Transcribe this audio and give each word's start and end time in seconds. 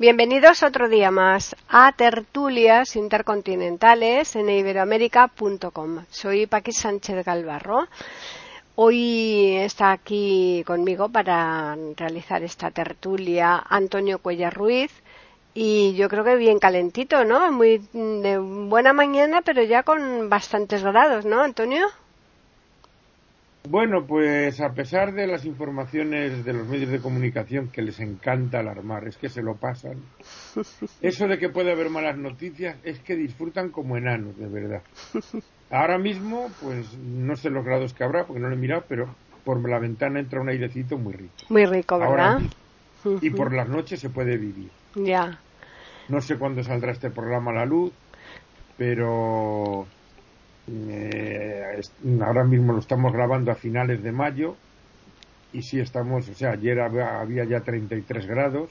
Bienvenidos 0.00 0.62
otro 0.62 0.88
día 0.88 1.10
más 1.10 1.56
a 1.68 1.90
Tertulias 1.90 2.94
Intercontinentales 2.94 4.36
en 4.36 4.48
iberoamérica.com. 4.48 6.04
Soy 6.08 6.46
Paqui 6.46 6.70
Sánchez 6.70 7.24
Galvarro. 7.26 7.88
Hoy 8.76 9.56
está 9.56 9.90
aquí 9.90 10.62
conmigo 10.64 11.08
para 11.08 11.76
realizar 11.96 12.44
esta 12.44 12.70
tertulia 12.70 13.60
Antonio 13.68 14.20
Cuellar 14.20 14.54
Ruiz 14.54 14.92
y 15.52 15.96
yo 15.96 16.08
creo 16.08 16.22
que 16.22 16.36
bien 16.36 16.60
calentito, 16.60 17.24
¿no? 17.24 17.50
Muy 17.50 17.78
de 17.92 18.38
buena 18.38 18.92
mañana, 18.92 19.42
pero 19.42 19.64
ya 19.64 19.82
con 19.82 20.28
bastantes 20.28 20.84
grados, 20.84 21.24
¿no, 21.24 21.42
Antonio? 21.42 21.88
Bueno, 23.70 24.06
pues 24.06 24.62
a 24.62 24.72
pesar 24.72 25.12
de 25.12 25.26
las 25.26 25.44
informaciones 25.44 26.42
de 26.42 26.52
los 26.54 26.66
medios 26.66 26.90
de 26.90 27.00
comunicación 27.00 27.68
que 27.68 27.82
les 27.82 28.00
encanta 28.00 28.60
alarmar, 28.60 29.06
es 29.06 29.18
que 29.18 29.28
se 29.28 29.42
lo 29.42 29.56
pasan. 29.56 29.98
Eso 31.02 31.28
de 31.28 31.38
que 31.38 31.50
puede 31.50 31.72
haber 31.72 31.90
malas 31.90 32.16
noticias 32.16 32.76
es 32.82 32.98
que 33.00 33.14
disfrutan 33.14 33.70
como 33.70 33.98
enanos, 33.98 34.38
de 34.38 34.46
verdad. 34.46 34.82
Ahora 35.70 35.98
mismo, 35.98 36.46
pues 36.62 36.96
no 36.96 37.36
sé 37.36 37.50
los 37.50 37.62
grados 37.62 37.92
que 37.92 38.04
habrá, 38.04 38.24
porque 38.26 38.40
no 38.40 38.48
lo 38.48 38.54
he 38.54 38.58
mirado, 38.58 38.84
pero 38.88 39.14
por 39.44 39.68
la 39.68 39.78
ventana 39.78 40.18
entra 40.18 40.40
un 40.40 40.48
airecito 40.48 40.96
muy 40.96 41.12
rico. 41.12 41.34
Muy 41.50 41.66
rico, 41.66 41.98
¿verdad? 41.98 42.40
y 43.20 43.28
por 43.30 43.52
las 43.52 43.68
noches 43.68 44.00
se 44.00 44.08
puede 44.08 44.38
vivir. 44.38 44.70
Ya. 44.94 45.38
No 46.08 46.22
sé 46.22 46.38
cuándo 46.38 46.62
saldrá 46.62 46.92
este 46.92 47.10
programa 47.10 47.50
a 47.50 47.54
la 47.54 47.66
luz, 47.66 47.92
pero 48.78 49.86
eh, 50.70 51.80
ahora 52.22 52.44
mismo 52.44 52.72
lo 52.72 52.78
estamos 52.78 53.12
grabando 53.12 53.50
a 53.50 53.54
finales 53.54 54.02
de 54.02 54.12
mayo 54.12 54.56
y 55.52 55.62
sí 55.62 55.80
estamos, 55.80 56.28
o 56.28 56.34
sea, 56.34 56.52
ayer 56.52 56.78
había, 56.80 57.44
ya 57.44 57.60
33 57.60 58.26
grados, 58.26 58.70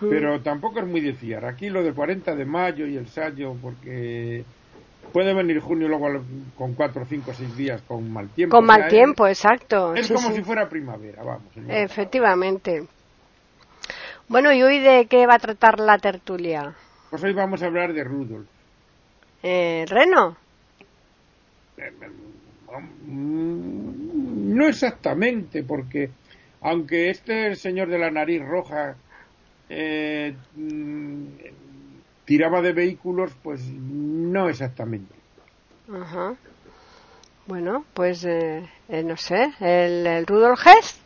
mm. 0.00 0.08
pero 0.08 0.40
tampoco 0.42 0.80
es 0.80 0.86
muy 0.86 1.00
de 1.00 1.14
fiar. 1.14 1.46
Aquí 1.46 1.70
lo 1.70 1.82
de 1.82 1.92
40 1.92 2.34
de 2.34 2.44
mayo 2.44 2.86
y 2.86 2.96
el 2.96 3.06
sallo, 3.08 3.54
porque 3.60 4.44
puede 5.12 5.32
venir 5.32 5.60
junio 5.60 5.88
luego 5.88 6.22
con 6.56 6.74
4, 6.74 7.06
5, 7.08 7.32
6 7.32 7.56
días 7.56 7.82
con 7.82 8.12
mal 8.12 8.28
tiempo. 8.28 8.56
Con 8.56 8.66
mal 8.66 8.88
tiempo, 8.88 9.26
exacto. 9.26 9.94
Es 9.94 10.12
como 10.12 10.30
si 10.32 10.42
fuera 10.42 10.68
primavera, 10.68 11.22
vamos. 11.22 11.52
Efectivamente. 11.68 12.86
Bueno, 14.28 14.52
¿y 14.52 14.62
hoy 14.62 14.78
de 14.78 15.06
qué 15.06 15.26
va 15.26 15.36
a 15.36 15.38
tratar 15.38 15.80
la 15.80 15.98
tertulia? 15.98 16.74
Pues 17.08 17.24
hoy 17.24 17.32
vamos 17.32 17.62
a 17.62 17.66
hablar 17.66 17.92
de 17.92 18.04
Rudolf. 18.04 18.46
Eh, 19.42 19.86
¿Reno? 19.88 20.36
Mm, 23.06 24.54
no 24.56 24.68
exactamente, 24.68 25.62
porque 25.62 26.10
aunque 26.60 27.10
este 27.10 27.56
señor 27.56 27.88
de 27.88 27.98
la 27.98 28.10
nariz 28.10 28.42
roja 28.42 28.96
eh, 29.68 30.34
mm, 30.56 31.24
tiraba 32.24 32.60
de 32.60 32.72
vehículos, 32.72 33.32
pues 33.42 33.62
no 33.66 34.48
exactamente. 34.48 35.14
Ajá. 35.92 36.36
Bueno, 37.46 37.84
pues 37.94 38.24
eh, 38.24 38.68
eh, 38.88 39.02
no 39.02 39.16
sé, 39.16 39.52
¿el, 39.60 40.26
Rudolf 40.26 40.60
Hess? 40.66 41.00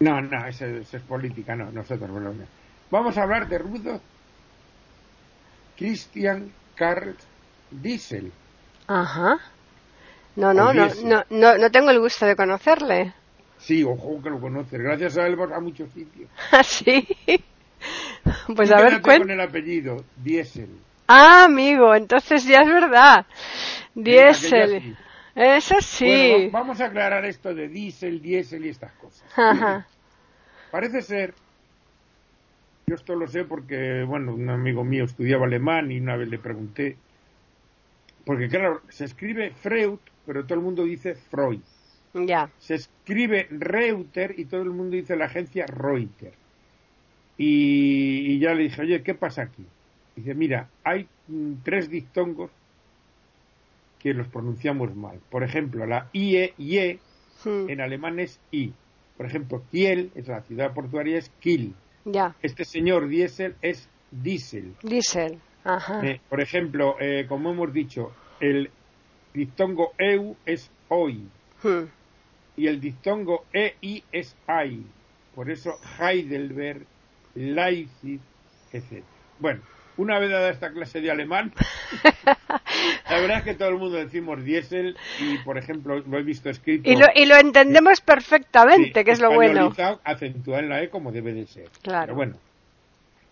No, 0.00 0.20
no, 0.20 0.46
eso, 0.46 0.66
es 0.66 1.02
política, 1.02 1.56
no, 1.56 1.70
nosotros, 1.72 2.10
bueno, 2.10 2.32
Vamos 2.90 3.16
a 3.16 3.22
hablar 3.22 3.48
de 3.48 3.58
Rudolf 3.58 4.02
Christian 5.76 6.52
Carl 6.74 7.16
Diesel. 7.70 8.32
Ajá. 8.86 9.38
No, 10.36 10.54
no, 10.54 10.72
no, 10.72 10.88
no, 11.02 11.58
no, 11.58 11.70
tengo 11.70 11.90
el 11.90 12.00
gusto 12.00 12.26
de 12.26 12.36
conocerle. 12.36 13.12
Sí, 13.58 13.84
ojo 13.84 14.20
que 14.22 14.30
lo 14.30 14.40
conoces. 14.40 14.80
Gracias 14.80 15.18
a 15.18 15.26
él 15.26 15.36
vas 15.36 15.52
a 15.52 15.60
muchos 15.60 15.90
sitios. 15.90 16.28
¿Ah, 16.50 16.62
sí? 16.62 17.06
Pues 18.54 18.70
a 18.70 18.80
ver, 18.80 19.00
con 19.02 19.30
el 19.30 19.40
apellido, 19.40 20.04
Diesel. 20.16 20.70
Ah, 21.08 21.44
amigo, 21.44 21.94
entonces 21.94 22.44
ya 22.44 22.60
es 22.60 22.68
verdad. 22.68 23.26
Diesel. 23.94 24.96
Eso 25.34 25.76
sí. 25.80 26.48
vamos 26.52 26.80
a 26.80 26.86
aclarar 26.86 27.24
esto 27.24 27.54
de 27.54 27.68
diésel, 27.68 28.20
diésel 28.20 28.66
y 28.66 28.68
estas 28.68 28.92
cosas. 28.92 29.24
Ajá. 29.36 29.86
Parece 30.70 31.02
ser 31.02 31.34
yo 32.86 32.94
esto 32.94 33.14
lo 33.14 33.26
sé 33.26 33.44
porque, 33.44 34.04
bueno, 34.04 34.34
un 34.34 34.50
amigo 34.50 34.84
mío 34.84 35.04
estudiaba 35.04 35.46
alemán 35.46 35.90
y 35.92 36.00
una 36.00 36.16
vez 36.16 36.28
le 36.28 36.38
pregunté, 36.38 36.96
porque 38.24 38.48
claro, 38.48 38.82
se 38.88 39.04
escribe 39.04 39.50
Freud, 39.50 39.98
pero 40.26 40.44
todo 40.44 40.54
el 40.54 40.64
mundo 40.64 40.84
dice 40.84 41.14
Freud. 41.14 41.60
Ya. 42.14 42.50
Se 42.58 42.74
escribe 42.74 43.46
Reuter 43.50 44.34
y 44.36 44.44
todo 44.44 44.62
el 44.62 44.70
mundo 44.70 44.96
dice 44.96 45.16
la 45.16 45.26
agencia 45.26 45.66
Reuter. 45.66 46.32
Y, 47.38 48.38
ya 48.38 48.54
le 48.54 48.64
dije, 48.64 48.82
oye, 48.82 49.02
¿qué 49.02 49.14
pasa 49.14 49.42
aquí? 49.42 49.64
Dice, 50.14 50.34
mira, 50.34 50.68
hay 50.84 51.08
mm, 51.28 51.54
tres 51.64 51.88
dictongos 51.88 52.50
que 53.98 54.12
los 54.12 54.28
pronunciamos 54.28 54.94
mal. 54.94 55.18
Por 55.30 55.42
ejemplo, 55.42 55.86
la 55.86 56.08
IE, 56.12 56.54
IE 56.58 56.98
hmm. 57.44 57.70
en 57.70 57.80
alemán 57.80 58.20
es 58.20 58.38
I. 58.50 58.72
Por 59.16 59.26
ejemplo, 59.26 59.62
Kiel, 59.70 60.10
es 60.14 60.28
la 60.28 60.42
ciudad 60.42 60.74
portuaria, 60.74 61.18
es 61.18 61.30
Kiel. 61.40 61.72
Este 62.42 62.64
señor 62.64 63.08
Diesel 63.08 63.54
es 63.62 63.88
Diesel. 64.10 64.74
Diesel, 64.82 65.38
ajá. 65.64 66.04
Eh, 66.04 66.20
por 66.28 66.40
ejemplo, 66.40 66.96
eh, 67.00 67.26
como 67.28 67.50
hemos 67.50 67.72
dicho, 67.72 68.12
el 68.40 68.70
diptongo 69.32 69.92
EU 69.98 70.36
es 70.44 70.70
hoy. 70.88 71.26
Hmm. 71.62 71.84
Y 72.56 72.66
el 72.66 72.80
diptongo 72.80 73.44
EI 73.52 74.04
es 74.12 74.36
AI. 74.46 74.84
Por 75.34 75.50
eso 75.50 75.78
Heidelberg, 75.98 76.84
Leipzig, 77.34 78.20
etc. 78.72 79.04
Bueno, 79.38 79.62
una 79.96 80.18
vez 80.18 80.30
dada 80.30 80.50
esta 80.50 80.72
clase 80.72 81.00
de 81.00 81.10
alemán, 81.10 81.52
la 83.10 83.20
verdad 83.20 83.38
es 83.38 83.44
que 83.44 83.54
todo 83.54 83.68
el 83.68 83.76
mundo 83.76 83.96
decimos 83.96 84.42
diésel 84.44 84.96
y, 85.20 85.38
por 85.38 85.58
ejemplo, 85.58 86.00
lo 86.00 86.18
he 86.18 86.22
visto 86.22 86.50
escrito. 86.50 86.88
Y 86.90 86.96
lo, 86.96 87.06
y 87.14 87.26
lo 87.26 87.36
entendemos 87.36 88.00
perfectamente, 88.00 89.04
que 89.04 89.10
es 89.10 89.20
lo 89.20 89.32
bueno. 89.32 89.72
Acentuado 90.04 90.60
en 90.60 90.68
la 90.68 90.82
E 90.82 90.90
como 90.90 91.12
debe 91.12 91.32
de 91.32 91.46
ser. 91.46 91.68
Claro. 91.82 92.06
Pero 92.06 92.16
bueno, 92.16 92.36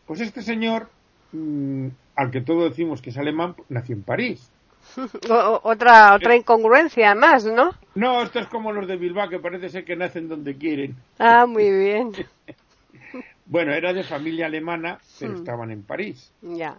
pues 0.06 0.20
este 0.20 0.43
señor, 0.43 0.88
mm, 1.32 1.88
al 2.16 2.31
que 2.31 2.41
todos 2.41 2.70
decimos 2.70 3.00
que 3.00 3.10
es 3.10 3.19
alemán, 3.19 3.54
nació 3.69 3.94
en 3.94 4.03
París. 4.03 4.50
otra 5.62 6.15
otra 6.15 6.37
incongruencia 6.37 7.15
más, 7.15 7.44
¿no? 7.44 7.75
No, 7.94 8.22
esto 8.22 8.38
es 8.38 8.47
como 8.47 8.72
los 8.72 8.87
de 8.88 8.97
Bilbao, 8.97 9.28
que 9.28 9.38
parece 9.38 9.69
ser 9.69 9.84
que 9.84 9.97
nacen 9.97 10.28
donde 10.28 10.56
quieren. 10.56 10.97
Ah, 11.19 11.47
muy 11.47 11.70
bien. 11.70 12.12
Bueno, 13.47 13.73
era 13.73 13.93
de 13.93 14.05
familia 14.05 14.47
alemana, 14.47 14.99
pero 15.19 15.33
hmm. 15.33 15.37
estaban 15.37 15.71
en 15.71 15.83
París. 15.83 16.33
Ya. 16.43 16.78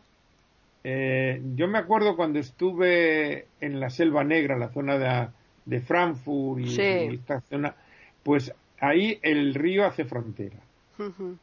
Eh, 0.83 1.41
yo 1.55 1.67
me 1.67 1.77
acuerdo 1.77 2.15
cuando 2.15 2.39
estuve 2.39 3.47
en 3.59 3.79
la 3.79 3.89
Selva 3.89 4.23
Negra, 4.23 4.57
la 4.57 4.69
zona 4.69 5.31
de, 5.65 5.79
Frankfurt 5.81 6.61
y, 6.61 6.79
esta 7.13 7.41
zona, 7.41 7.75
pues 8.23 8.53
ahí 8.79 9.19
el 9.21 9.53
río 9.53 9.85
hace 9.85 10.05
frontera. 10.05 10.57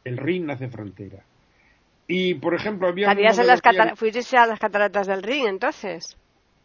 El 0.05 0.17
Rin 0.19 0.49
hace 0.51 0.69
frontera. 0.69 1.25
Y, 2.07 2.35
por 2.35 2.55
ejemplo, 2.55 2.87
había... 2.87 3.13
las 3.13 3.61
¿Fuiste 3.97 4.37
a 4.37 4.47
las 4.47 4.61
cataratas 4.61 5.09
del 5.09 5.23
Rin, 5.23 5.49
entonces? 5.49 6.17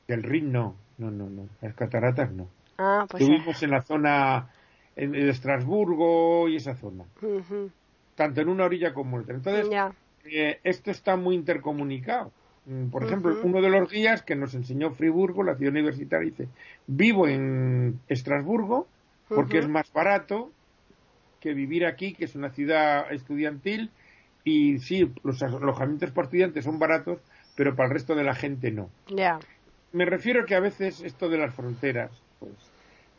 Del 0.07 0.21
Rin 0.21 0.51
no, 0.51 0.75
no, 0.99 1.09
no, 1.09 1.27
no. 1.27 1.49
Las 1.61 1.73
cataratas 1.73 2.31
no. 2.31 2.47
Ah, 2.77 3.07
pues 3.09 3.23
Estuvimos 3.23 3.63
en 3.63 3.71
la 3.71 3.81
zona 3.81 4.49
de 4.95 5.29
Estrasburgo 5.29 6.47
y 6.49 6.57
esa 6.57 6.75
zona 6.75 7.05
tanto 8.15 8.41
en 8.41 8.49
una 8.49 8.65
orilla 8.65 8.93
como 8.93 9.17
en 9.17 9.23
otra. 9.23 9.35
Entonces, 9.35 9.69
eh, 10.25 10.59
esto 10.63 10.91
está 10.91 11.15
muy 11.15 11.35
intercomunicado. 11.35 12.31
Mm, 12.65 12.87
por 12.87 13.03
ejemplo, 13.03 13.37
uno 13.43 13.61
de 13.61 13.69
los 13.69 13.91
guías 13.91 14.21
que 14.21 14.35
nos 14.35 14.53
enseñó 14.53 14.91
Friburgo, 14.91 15.43
la 15.43 15.55
ciudad 15.55 15.71
universitaria, 15.71 16.29
dice, 16.29 16.47
vivo 16.87 17.27
en 17.27 17.99
Estrasburgo 18.07 18.87
porque 19.27 19.59
es 19.59 19.67
más 19.67 19.91
barato 19.91 20.51
que 21.39 21.53
vivir 21.53 21.85
aquí, 21.85 22.13
que 22.13 22.25
es 22.25 22.35
una 22.35 22.51
ciudad 22.51 23.11
estudiantil, 23.11 23.89
y 24.43 24.79
sí, 24.79 25.11
los 25.23 25.41
alojamientos 25.41 26.11
para 26.11 26.25
estudiantes 26.25 26.65
son 26.65 26.79
baratos, 26.79 27.19
pero 27.55 27.75
para 27.75 27.87
el 27.87 27.93
resto 27.93 28.15
de 28.15 28.23
la 28.23 28.35
gente 28.35 28.71
no. 28.71 28.89
Me 29.91 30.05
refiero 30.05 30.45
que 30.45 30.55
a 30.55 30.59
veces 30.59 31.01
esto 31.01 31.29
de 31.29 31.37
las 31.37 31.53
fronteras, 31.53 32.11
pues... 32.39 32.53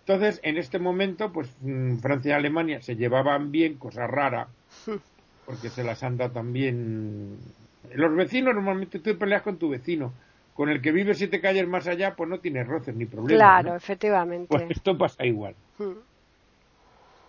Entonces, 0.07 0.39
en 0.43 0.59
este 0.59 0.79
momento, 0.79 1.33
pues 1.33 1.57
mm, 1.63 1.97
Francia 1.97 2.33
y 2.33 2.35
Alemania 2.35 2.83
se 2.83 2.95
llevaban 2.95 3.51
bien, 3.51 3.77
cosa 3.77 4.07
rara, 4.07 4.49
porque 5.47 5.71
se 5.71 5.85
las 5.85 6.03
han 6.03 6.17
dado 6.17 6.33
también 6.33 7.37
Los 7.95 8.17
vecinos 8.17 8.55
normalmente 8.55 8.99
tú 8.99 9.17
peleas 9.19 9.43
con 9.43 9.59
tu 9.59 9.69
vecino. 9.69 10.13
Con 10.55 10.69
el 10.69 10.81
que 10.81 10.93
vive 10.93 11.15
siete 11.15 11.41
calles 11.41 11.67
más 11.67 11.89
allá, 11.89 12.15
pues 12.15 12.31
no 12.31 12.39
tienes 12.39 12.69
roces 12.69 12.95
ni 12.95 13.07
problemas. 13.07 13.41
Claro, 13.41 13.75
efectivamente. 13.75 14.47
Pues 14.49 14.71
esto 14.71 14.97
pasa 14.97 15.27
igual. 15.27 15.57
Hmm. 15.79 15.95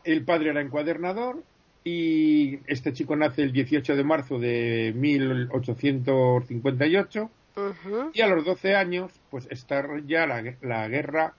El 0.03 0.23
padre 0.23 0.51
era 0.51 0.61
encuadernador 0.61 1.41
y 1.83 2.59
este 2.67 2.93
chico 2.93 3.15
nace 3.15 3.41
el 3.41 3.51
18 3.51 3.95
de 3.95 4.03
marzo 4.03 4.37
de 4.37 4.93
1858 4.95 7.31
y 8.13 8.21
a 8.21 8.27
los 8.27 8.45
12 8.45 8.75
años 8.75 9.11
pues 9.31 9.47
está 9.49 9.83
ya 10.05 10.27
la, 10.27 10.43
la 10.61 10.87
guerra 10.87 11.33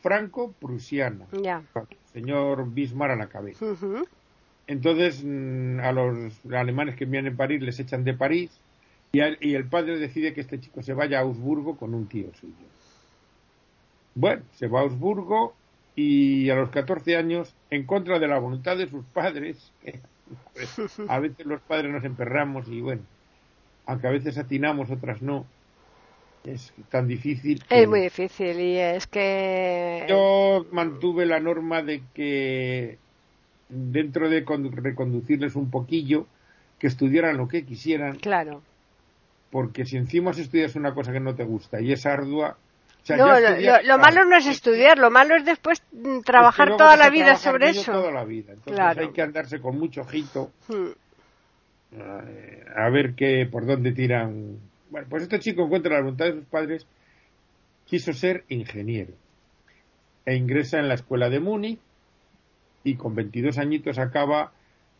franco-prusiana. 0.00 1.26
Ya. 1.32 1.64
Señor 2.12 2.70
Bismarck 2.70 3.12
a 3.12 3.16
la 3.16 3.28
cabeza. 3.28 3.66
Entonces 4.66 5.22
mm, 5.24 5.80
a 5.80 5.92
los 5.92 6.34
alemanes 6.52 6.96
que 6.96 7.04
vienen 7.04 7.32
en 7.32 7.36
París 7.36 7.62
les 7.62 7.78
echan 7.80 8.04
de 8.04 8.14
París 8.14 8.50
y, 9.12 9.20
el 9.54 9.66
padre 9.66 9.98
decide 9.98 10.32
que 10.32 10.40
este 10.40 10.58
chico 10.58 10.82
se 10.82 10.94
vaya 10.94 11.18
a 11.18 11.22
Augsburgo 11.22 11.76
con 11.76 11.92
un 11.92 12.06
tío 12.06 12.32
suyo. 12.40 12.54
Bueno, 14.14 14.42
se 14.54 14.68
va 14.68 14.80
a 14.80 14.82
Augsburgo 14.84 15.54
y 15.94 16.48
a 16.48 16.54
los 16.54 16.70
14 16.70 17.18
años, 17.18 17.54
en 17.68 17.84
contra 17.84 18.18
de 18.18 18.28
la 18.28 18.38
voluntad 18.38 18.78
de 18.78 18.88
sus 18.88 19.04
padres, 19.04 19.70
pues, 20.54 20.98
a 21.06 21.18
veces 21.18 21.44
los 21.44 21.60
padres 21.60 21.92
nos 21.92 22.04
emperramos 22.04 22.68
y 22.68 22.80
bueno, 22.80 23.02
aunque 23.84 24.06
a 24.06 24.12
veces 24.12 24.38
atinamos, 24.38 24.90
otras 24.90 25.20
no, 25.20 25.44
es 26.44 26.72
tan 26.88 27.06
difícil. 27.06 27.62
Es 27.68 27.86
muy 27.86 28.00
difícil 28.00 28.58
y 28.58 28.78
es 28.78 29.06
que... 29.06 30.06
Yo 30.08 30.66
mantuve 30.72 31.26
la 31.26 31.38
norma 31.38 31.82
de 31.82 32.02
que 32.14 32.96
dentro 33.72 34.28
de 34.28 34.44
reconducirles 34.44 35.56
un 35.56 35.70
poquillo, 35.70 36.26
que 36.78 36.86
estudiaran 36.86 37.36
lo 37.36 37.48
que 37.48 37.64
quisieran. 37.64 38.16
Claro. 38.16 38.62
Porque 39.50 39.84
si 39.84 39.96
encima 39.96 40.32
estudias 40.32 40.76
una 40.76 40.94
cosa 40.94 41.12
que 41.12 41.20
no 41.20 41.34
te 41.34 41.44
gusta 41.44 41.80
y 41.80 41.92
es 41.92 42.06
ardua, 42.06 42.56
no, 43.10 43.40
lo, 43.84 43.98
malo 43.98 44.24
no 44.24 44.36
es 44.36 44.46
estudiar, 44.46 44.98
lo 44.98 45.10
malo 45.10 45.36
es 45.36 45.44
después 45.44 45.82
mm, 45.92 46.20
trabajar 46.20 46.76
toda 46.76 46.96
la 46.96 47.10
vida 47.10 47.36
sobre 47.36 47.70
eso. 47.70 47.92
Toda 47.92 48.12
la 48.12 48.24
vida. 48.24 48.52
Entonces 48.52 48.98
hay 48.98 49.12
que 49.12 49.22
andarse 49.22 49.60
con 49.60 49.78
mucho 49.78 50.02
ojito 50.02 50.52
hmm. 50.68 50.88
eh, 51.92 52.64
a 52.76 52.90
ver 52.90 53.14
qué, 53.14 53.48
por 53.50 53.66
dónde 53.66 53.92
tiran. 53.92 54.58
Bueno, 54.90 55.06
pues 55.10 55.24
este 55.24 55.40
chico 55.40 55.64
encuentra 55.64 55.94
la 55.94 56.02
voluntad 56.02 56.26
de 56.26 56.32
sus 56.34 56.44
padres, 56.44 56.86
quiso 57.86 58.12
ser 58.12 58.44
ingeniero 58.48 59.14
e 60.24 60.36
ingresa 60.36 60.78
en 60.78 60.88
la 60.88 60.94
escuela 60.94 61.28
de 61.28 61.40
Múnich 61.40 61.80
y 62.84 62.96
con 62.96 63.14
22 63.14 63.58
añitos 63.58 63.98
acaba 63.98 64.52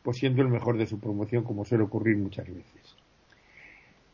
pues 0.03 0.19
siendo 0.19 0.43
el 0.43 0.49
mejor 0.49 0.79
de 0.79 0.87
su 0.87 0.99
promoción 0.99 1.45
como 1.45 1.65
suele 1.65 1.85
ocurrir 1.85 2.17
muchas 2.17 2.47
veces. 2.47 2.97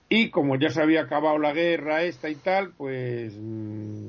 Y 0.08 0.30
como 0.30 0.56
ya 0.56 0.70
se 0.70 0.82
había 0.82 1.02
acabado 1.02 1.38
la 1.38 1.52
guerra 1.52 2.02
esta 2.02 2.30
y 2.30 2.34
tal, 2.34 2.72
pues 2.76 3.34
mm, 3.38 4.06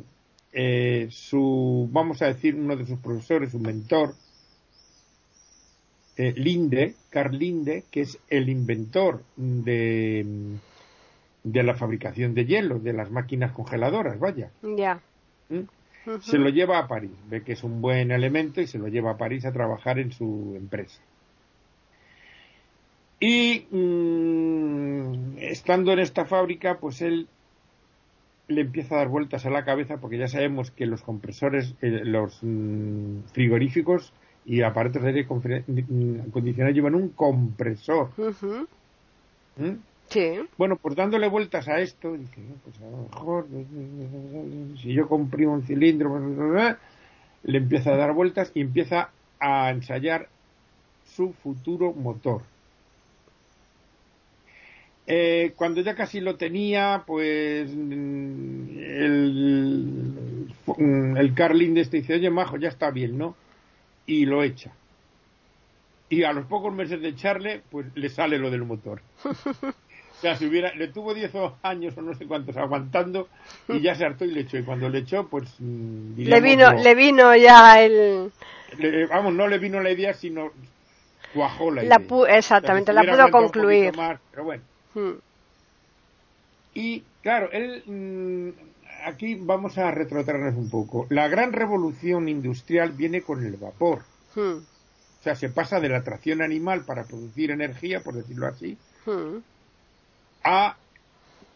eh, 0.54 1.08
su, 1.12 1.90
vamos 1.92 2.22
a 2.22 2.28
decir, 2.28 2.56
uno 2.56 2.76
de 2.76 2.86
sus 2.86 3.00
profesores, 3.00 3.52
su 3.52 3.60
mentor, 3.60 4.16
eh, 6.16 6.34
Linde, 6.36 6.96
Carl 7.10 7.38
Linde, 7.38 7.86
que 7.92 8.02
es 8.02 8.18
el 8.30 8.50
inventor 8.50 9.24
de, 9.36 10.26
de 11.44 11.64
la 11.64 11.76
fabricación 11.76 12.34
de 12.34 12.46
hielo, 12.46 12.80
de 12.80 12.94
las 12.94 13.12
máquinas 13.12 13.52
congeladoras, 13.52 14.20
vaya. 14.20 14.52
Ya. 14.62 15.02
¿Mm? 15.50 15.62
Se 16.22 16.38
lo 16.38 16.50
lleva 16.50 16.80
a 16.80 16.88
París, 16.88 17.12
ve 17.30 17.44
que 17.44 17.54
es 17.54 17.64
un 17.64 17.82
buen 17.82 18.12
elemento 18.12 18.62
y 18.62 18.68
se 18.68 18.80
lo 18.80 18.88
lleva 18.88 19.12
a 19.12 19.18
París 19.18 19.46
a 19.46 19.52
trabajar 19.52 20.00
en 20.00 20.12
su 20.12 20.54
empresa. 20.56 21.02
Y 23.20 23.66
mm, 23.70 25.38
estando 25.40 25.92
en 25.92 26.00
esta 26.00 26.26
fábrica, 26.26 26.78
pues 26.80 27.02
él 27.02 27.28
le 28.48 28.62
empieza 28.62 28.96
a 28.96 28.98
dar 29.00 29.10
vueltas 29.10 29.46
a 29.46 29.50
la 29.50 29.66
cabeza 29.66 29.98
porque 29.98 30.18
ya 30.18 30.28
sabemos 30.28 30.72
que 30.72 30.86
los 30.86 31.04
compresores, 31.04 31.76
eh, 31.82 32.02
los 32.04 32.40
mm, 32.42 33.24
frigoríficos 33.34 34.14
y 34.46 34.62
aparatos 34.62 35.04
de 35.04 35.10
aire 35.10 35.22
acondicionado 35.22 36.74
llevan 36.74 36.96
un 36.96 37.10
compresor. 37.10 38.10
¿Mm? 39.58 39.74
Sí. 40.10 40.40
Bueno, 40.58 40.76
pues 40.76 40.96
dándole 40.96 41.28
vueltas 41.28 41.68
a 41.68 41.80
esto, 41.80 42.14
dice, 42.14 42.42
pues 42.64 42.82
a 42.82 42.90
lo 42.90 42.98
mejor, 43.04 43.48
si 44.82 44.94
yo 44.94 45.08
compré 45.08 45.46
un 45.46 45.64
cilindro, 45.64 46.20
le 47.44 47.58
empieza 47.58 47.94
a 47.94 47.98
dar 47.98 48.14
vueltas 48.14 48.52
y 48.56 48.62
empieza 48.62 49.12
a 49.40 49.70
ensayar 49.70 50.30
su 51.16 51.34
futuro 51.34 51.94
motor. 51.94 52.42
Eh, 55.12 55.54
cuando 55.56 55.82
ya 55.82 55.96
casi 55.96 56.20
lo 56.20 56.36
tenía, 56.36 57.04
pues 57.08 57.72
mm, 57.76 58.78
el, 58.78 60.54
mm, 60.78 61.18
el 61.18 61.34
Carlin 61.34 61.74
de 61.74 61.82
este 61.82 61.98
dice, 61.98 62.14
oye, 62.14 62.30
majo, 62.30 62.58
ya 62.58 62.70
está 62.70 62.92
bien, 62.92 63.18
¿no? 63.18 63.36
Y 64.06 64.26
lo 64.28 64.44
echa. 64.44 64.72
Y 66.10 66.24
a 66.24 66.34
los 66.34 66.46
pocos 66.46 66.74
meses 66.74 67.02
de 67.02 67.10
echarle, 67.10 67.62
pues 67.72 67.88
le 67.96 68.10
sale 68.10 68.38
lo 68.38 68.52
del 68.52 68.66
motor. 68.66 69.02
o 70.20 70.22
sea, 70.22 70.36
si 70.36 70.48
hubiera, 70.48 70.76
le 70.76 70.90
tuvo 70.90 71.14
10 71.14 71.32
años 71.64 71.98
o 71.98 72.02
no 72.02 72.14
sé 72.14 72.28
cuántos 72.28 72.58
aguantando 72.58 73.30
y 73.70 73.80
ya 73.80 73.96
se 73.96 74.04
hartó 74.04 74.26
y 74.26 74.32
le 74.32 74.42
echó. 74.42 74.58
Y 74.58 74.64
cuando 74.64 74.90
le 74.90 75.00
echó, 75.00 75.28
pues... 75.28 75.46
Mm, 75.60 76.16
le 76.18 76.42
vino, 76.42 76.74
le 76.74 76.94
vino 76.94 77.34
ya 77.38 77.82
el... 77.82 78.30
vamos, 79.10 79.34
no 79.34 79.48
le 79.48 79.60
vino 79.60 79.80
la 79.80 79.92
idea, 79.92 80.14
sino 80.14 80.52
cuajó 81.34 81.72
la, 81.72 81.86
idea. 81.86 82.38
exactamente, 82.38 82.92
la 82.92 83.04
pudo 83.04 83.32
concluir. 83.32 83.94
pero 84.32 84.44
bueno. 84.44 84.64
Hmm. 84.94 85.14
Y 86.74 87.02
claro, 87.22 87.50
él 87.54 87.82
mm, 87.86 88.50
aquí 89.06 89.36
vamos 89.36 89.78
a 89.78 89.90
retrotraernos 89.90 90.56
un 90.56 90.70
poco. 90.70 91.08
La 91.10 91.30
gran 91.30 91.54
revolución 91.54 92.28
industrial 92.28 92.92
viene 92.92 93.22
con 93.22 93.46
el 93.46 93.56
vapor. 93.56 94.00
Hmm. 94.36 94.58
O 95.20 95.24
sea, 95.24 95.36
se 95.36 95.48
pasa 95.48 95.80
de 95.80 95.88
la 95.88 96.04
tracción 96.04 96.42
animal 96.42 96.84
para 96.84 97.06
producir 97.06 97.52
energía, 97.52 98.02
por 98.02 98.16
decirlo 98.16 98.48
así, 98.48 98.78
hmm. 99.06 99.38
A 100.44 100.78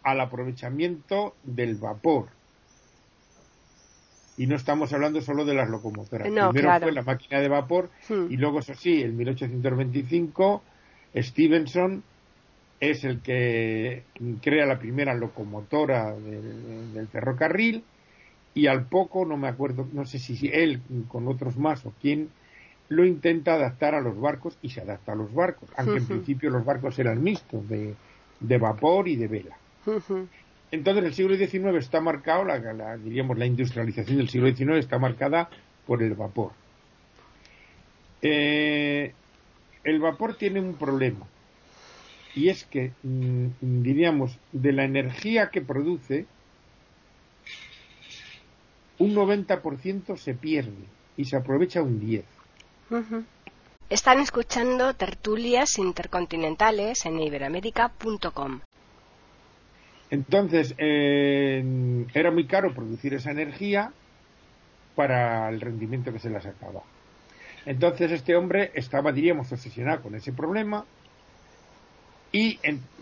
al 0.03 0.19
aprovechamiento 0.19 1.35
del 1.43 1.75
vapor. 1.75 2.27
Y 4.35 4.47
no 4.47 4.55
estamos 4.55 4.91
hablando 4.93 5.21
solo 5.21 5.45
de 5.45 5.53
las 5.53 5.69
locomotoras. 5.69 6.27
Primero 6.27 6.79
fue 6.81 6.91
la 6.91 7.03
máquina 7.03 7.39
de 7.39 7.47
vapor 7.47 7.89
y 8.09 8.37
luego, 8.37 8.59
eso 8.59 8.73
sí, 8.73 9.01
en 9.01 9.15
1825, 9.15 10.63
Stevenson 11.15 12.03
es 12.79 13.03
el 13.05 13.21
que 13.21 14.03
crea 14.41 14.65
la 14.65 14.79
primera 14.79 15.13
locomotora 15.13 16.13
del, 16.13 17.07
ferrocarril 17.11 17.83
y 18.55 18.67
al 18.67 18.85
poco, 18.87 19.25
no 19.25 19.37
me 19.37 19.47
acuerdo, 19.47 19.87
no 19.93 20.05
sé 20.05 20.19
si 20.19 20.49
él 20.51 20.81
con 21.07 21.27
otros 21.27 21.57
más 21.57 21.85
o 21.85 21.93
quién, 22.01 22.29
lo 22.89 23.05
intenta 23.05 23.53
adaptar 23.53 23.95
a 23.95 24.01
los 24.01 24.19
barcos 24.19 24.57
y 24.61 24.69
se 24.69 24.81
adapta 24.81 25.13
a 25.13 25.15
los 25.15 25.33
barcos, 25.33 25.69
aunque 25.77 25.99
en 25.99 26.07
principio 26.07 26.49
los 26.49 26.65
barcos 26.65 26.99
eran 26.99 27.23
mixtos 27.23 27.67
de, 27.69 27.95
vapor 28.57 29.07
y 29.07 29.15
de 29.15 29.27
vela. 29.27 29.57
Entonces 30.71 31.03
el 31.03 31.13
siglo 31.13 31.35
XIX 31.35 31.75
está 31.77 32.01
marcado, 32.01 32.45
la, 32.45 32.97
diríamos 32.97 33.37
la 33.37 33.45
industrialización 33.45 34.17
del 34.17 34.29
siglo 34.29 34.47
XIX 34.47 34.77
está 34.77 34.97
marcada 34.97 35.49
por 35.85 36.01
el 36.01 36.13
vapor. 36.15 36.51
Eh, 38.21 39.13
el 39.83 39.99
vapor 39.99 40.35
tiene 40.35 40.59
un 40.61 40.75
problema 40.75 41.27
y 42.35 42.49
es 42.49 42.65
que, 42.65 42.91
mm, 43.03 43.47
diríamos, 43.61 44.39
de 44.51 44.71
la 44.71 44.85
energía 44.85 45.49
que 45.49 45.61
produce, 45.61 46.25
un 48.97 49.13
90% 49.13 50.17
se 50.17 50.33
pierde 50.33 50.85
y 51.17 51.25
se 51.25 51.35
aprovecha 51.35 51.83
un 51.83 51.99
10%. 51.99 52.23
Están 53.93 54.19
escuchando 54.21 54.95
tertulias 54.95 55.77
intercontinentales 55.77 57.05
en 57.05 57.19
iberamérica.com. 57.19 58.61
Entonces, 60.09 60.73
era 60.79 62.31
muy 62.31 62.47
caro 62.47 62.73
producir 62.73 63.13
esa 63.13 63.29
energía 63.29 63.93
para 64.95 65.47
el 65.49 65.61
rendimiento 65.61 66.11
que 66.11 66.17
se 66.17 66.31
la 66.31 66.41
sacaba. 66.41 66.81
Entonces, 67.67 68.11
este 68.11 68.35
hombre 68.35 68.71
estaba, 68.73 69.11
diríamos, 69.11 69.51
obsesionado 69.51 70.01
con 70.01 70.15
ese 70.15 70.33
problema 70.33 70.85
y 72.31 72.59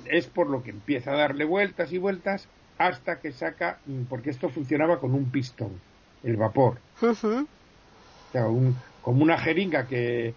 es 0.08 0.28
por 0.28 0.50
lo 0.50 0.62
que 0.62 0.72
empieza 0.72 1.12
a 1.14 1.16
darle 1.16 1.46
vueltas 1.46 1.94
y 1.94 2.00
vueltas 2.00 2.50
hasta 2.78 3.22
que 3.22 3.32
saca, 3.32 3.80
mm, 3.86 4.04
porque 4.10 4.30
esto 4.30 4.50
funcionaba 4.50 5.00
con 5.00 5.14
un 5.14 5.32
pistón, 5.32 5.72
el 6.22 6.36
vapor. 6.36 6.80
O 7.02 7.16
sea, 7.16 8.44
como 9.02 9.24
una 9.24 9.38
jeringa 9.38 9.88
que 9.88 10.34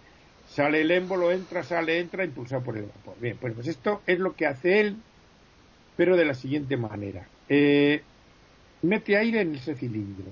sale 0.55 0.81
el 0.81 0.91
émbolo, 0.91 1.33
entra, 1.33 1.63
sale, 1.63 1.99
entra, 1.99 2.23
impulsado 2.23 2.63
por 2.63 2.77
el 2.77 2.85
vapor. 2.85 3.15
Bien, 3.19 3.37
pues, 3.39 3.53
pues 3.53 3.67
esto 3.67 4.01
es 4.07 4.19
lo 4.19 4.35
que 4.35 4.47
hace 4.47 4.79
él, 4.79 4.95
pero 5.97 6.15
de 6.15 6.23
la 6.23 6.33
siguiente 6.33 6.77
manera. 6.77 7.27
Eh, 7.49 8.01
mete 8.81 9.17
aire 9.17 9.41
en 9.41 9.55
ese 9.55 9.75
cilindro. 9.75 10.27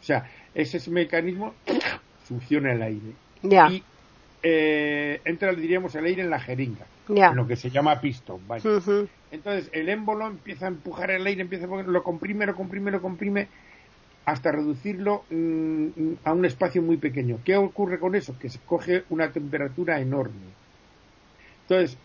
O 0.00 0.04
sea, 0.04 0.28
ese, 0.52 0.90
mecanismo 0.90 1.54
funciona 2.24 2.72
el 2.72 2.82
aire. 2.82 3.12
Y 3.70 3.84
eh, 4.42 5.20
entra, 5.24 5.54
diríamos, 5.54 5.94
el 5.94 6.04
aire 6.04 6.22
en 6.22 6.30
la 6.30 6.40
jeringa, 6.40 6.86
en 7.08 7.36
lo 7.36 7.46
que 7.46 7.54
se 7.54 7.70
llama 7.70 8.00
pistón. 8.00 8.40
Entonces, 9.30 9.70
el 9.72 9.88
émbolo 9.88 10.26
empieza 10.26 10.64
a 10.64 10.68
empujar 10.68 11.12
el 11.12 11.24
aire, 11.24 11.42
empieza 11.42 11.66
a 11.66 11.82
lo 11.82 12.02
comprime, 12.02 12.46
lo 12.46 12.56
comprime, 12.56 12.90
lo 12.90 13.00
comprime, 13.00 13.46
hasta 14.24 14.52
reducirlo 14.52 15.24
mm, 15.30 16.14
a 16.24 16.32
un 16.32 16.44
espacio 16.44 16.82
muy 16.82 16.96
pequeño. 16.96 17.40
¿Qué 17.44 17.56
ocurre 17.56 17.98
con 17.98 18.14
eso? 18.14 18.38
Que 18.38 18.48
se 18.48 18.58
coge 18.60 19.04
una 19.10 19.30
temperatura 19.30 20.00
enorme. 20.00 20.52
Entonces, 21.62 21.98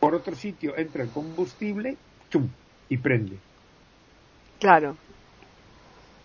por 0.00 0.14
otro 0.14 0.34
sitio 0.34 0.76
entra 0.76 1.02
el 1.02 1.10
combustible 1.10 1.96
¡chum! 2.30 2.48
y 2.88 2.98
prende. 2.98 3.38
Claro. 4.60 4.96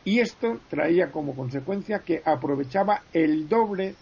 Y 0.03 0.19
esto 0.19 0.59
traía 0.69 1.11
como 1.11 1.35
consecuencia 1.35 1.99
que 1.99 2.21
aprovechaba 2.25 3.03
el 3.13 3.47
doble 3.47 3.95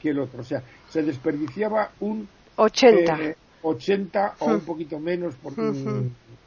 que 0.00 0.10
el 0.10 0.18
otro. 0.18 0.40
O 0.40 0.44
sea, 0.44 0.62
se 0.88 1.02
desperdiciaba 1.02 1.90
un 2.00 2.28
80. 2.56 3.34
80 3.68 4.26
eh, 4.26 4.30
o 4.40 4.46
un 4.46 4.60
poquito 4.60 4.98
menos. 4.98 5.34
Porque, 5.42 5.62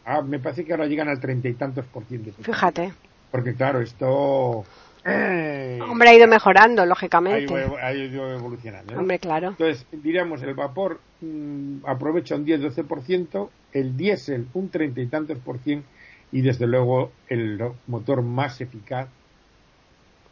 ah, 0.06 0.22
me 0.22 0.40
parece 0.40 0.66
que 0.66 0.72
ahora 0.72 0.88
llegan 0.88 1.10
al 1.10 1.20
treinta 1.20 1.48
y 1.48 1.54
tantos 1.54 1.86
por 1.86 2.04
ciento. 2.06 2.32
Fíjate. 2.42 2.94
Porque 3.32 3.54
claro, 3.54 3.82
esto... 3.82 4.66
Eh, 5.06 5.80
Hombre, 5.82 6.10
ha 6.10 6.14
ido 6.14 6.28
mejorando, 6.28 6.86
lógicamente. 6.86 7.54
Ha 7.82 7.94
ido, 7.94 8.34
evolucionando. 8.34 8.98
Hombre, 8.98 9.20
claro. 9.20 9.50
Entonces, 9.50 9.86
diríamos, 9.92 10.44
el 10.44 10.54
vapor 10.54 11.00
mm, 11.22 11.86
aprovecha 11.86 12.36
un 12.36 12.46
10-12%, 12.46 13.50
el 13.72 13.96
diésel 13.96 14.48
un 14.54 14.70
treinta 14.70 15.00
y 15.00 15.08
tantos 15.08 15.38
por 15.40 15.60
ciento, 15.60 15.88
y 16.32 16.42
desde 16.42 16.68
luego 16.68 17.12
el 17.28 17.60
motor 17.88 18.22
más 18.22 18.60
eficaz 18.62 19.08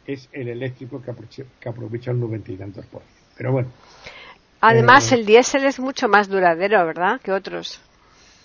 es 0.06 0.28
el 0.32 0.48
eléctrico 0.48 1.02
que 1.02 1.10
aprovecha, 1.10 1.44
que 1.60 1.68
aprovecha 1.68 2.10
un 2.10 2.20
noventa 2.20 2.52
y 2.52 2.56
tantos 2.56 2.84
por 2.86 3.02
ciento. 3.02 3.32
Pero 3.36 3.52
bueno. 3.52 3.68
Además, 4.60 5.12
eh, 5.12 5.16
el 5.16 5.26
diésel 5.26 5.64
es 5.64 5.78
mucho 5.78 6.08
más 6.08 6.28
duradero, 6.28 6.84
¿verdad? 6.84 7.20
Que 7.20 7.32
otros. 7.32 7.80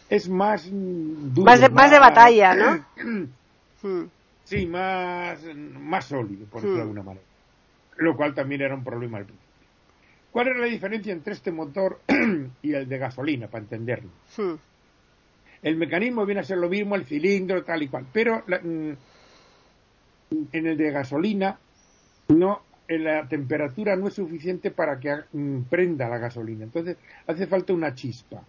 Es 0.10 0.30
más 0.30 0.70
duro. 0.70 1.46
Más 1.46 1.60
de, 1.60 1.70
más, 1.70 1.92
de 1.92 2.00
batalla, 2.00 2.56
¿no? 2.56 2.86
Hmm. 3.84 4.06
sí, 4.46 4.66
más, 4.66 5.44
más 5.54 6.06
sólido, 6.06 6.46
por 6.46 6.62
decirlo 6.62 6.76
de 6.76 6.78
hmm. 6.78 6.82
alguna 6.84 7.04
manera. 7.04 7.26
Lo 7.98 8.16
cual 8.16 8.34
también 8.34 8.62
era 8.62 8.74
un 8.74 8.84
problema 8.86 9.18
al 9.18 9.26
principio. 9.26 9.44
¿Cuál 10.32 10.48
es 10.48 10.58
la 10.58 10.68
diferencia 10.68 11.12
entre 11.12 11.34
este 11.34 11.52
motor 11.52 12.00
y 12.62 12.74
el 12.74 12.88
de 12.88 12.98
gasolina, 12.98 13.48
para 13.48 13.64
entenderlo? 13.66 14.10
Hmm. 14.38 14.56
El 15.62 15.76
mecanismo 15.76 16.26
viene 16.26 16.42
a 16.42 16.44
ser 16.46 16.60
lo 16.60 16.70
mismo, 16.70 16.96
el 16.96 17.06
cilindro, 17.06 17.64
tal 17.64 17.84
y 17.84 17.90
cual. 17.90 18.06
Pero 18.14 18.44
mm, 18.48 18.92
en 20.52 20.68
el 20.68 20.78
de 20.78 20.92
gasolina, 20.92 21.58
no 22.30 22.62
la 22.88 23.28
temperatura 23.28 23.96
no 23.96 24.08
es 24.08 24.16
suficiente 24.16 24.72
para 24.72 25.00
que 25.00 25.16
mm, 25.32 25.64
prenda 25.64 26.10
la 26.10 26.18
gasolina. 26.18 26.64
Entonces 26.64 26.98
hace 27.28 27.48
falta 27.48 27.74
una 27.74 27.96
chispa, 27.96 28.44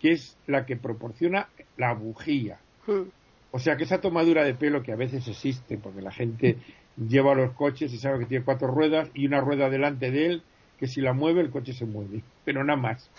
que 0.00 0.12
es 0.12 0.36
la 0.46 0.66
que 0.66 0.76
proporciona 0.76 1.48
la 1.76 1.94
bujía. 1.94 2.58
Hmm. 2.86 3.08
O 3.50 3.58
sea 3.58 3.76
que 3.76 3.84
esa 3.84 4.00
tomadura 4.00 4.44
de 4.44 4.54
pelo 4.54 4.82
que 4.82 4.92
a 4.92 4.96
veces 4.96 5.28
existe, 5.28 5.76
porque 5.76 6.00
la 6.00 6.10
gente 6.10 6.56
lleva 6.96 7.34
los 7.34 7.52
coches 7.52 7.92
y 7.92 7.98
sabe 7.98 8.20
que 8.20 8.26
tiene 8.26 8.44
cuatro 8.44 8.68
ruedas 8.68 9.10
y 9.14 9.26
una 9.26 9.40
rueda 9.40 9.68
delante 9.68 10.10
de 10.10 10.26
él, 10.26 10.42
que 10.78 10.86
si 10.86 11.00
la 11.00 11.12
mueve 11.12 11.42
el 11.42 11.50
coche 11.50 11.72
se 11.72 11.84
mueve, 11.84 12.22
pero 12.44 12.64
nada 12.64 12.80
más. 12.80 13.10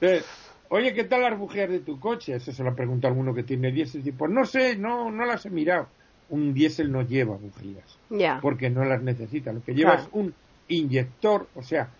Entonces, 0.00 0.26
Oye, 0.74 0.94
¿qué 0.94 1.04
tal 1.04 1.20
las 1.20 1.38
bujías 1.38 1.68
de 1.68 1.80
tu 1.80 2.00
coche? 2.00 2.34
Eso 2.34 2.50
se 2.50 2.64
lo 2.64 2.74
pregunta 2.74 3.06
alguno 3.06 3.34
que 3.34 3.42
tiene 3.42 3.70
diésel. 3.70 4.08
Y 4.08 4.12
pues 4.12 4.30
no 4.30 4.46
sé, 4.46 4.74
no, 4.74 5.10
no 5.10 5.26
las 5.26 5.44
he 5.44 5.50
mirado. 5.50 5.86
Un 6.32 6.52
diésel 6.54 6.90
no 6.90 7.02
lleva 7.02 7.36
bujías. 7.36 7.98
Porque 8.40 8.70
no 8.70 8.84
las 8.84 9.02
necesita. 9.02 9.52
Lo 9.52 9.62
que 9.62 9.74
lleva 9.74 9.94
es 9.94 10.08
un 10.12 10.34
inyector, 10.68 11.48
o 11.54 11.62
sea, 11.62 11.90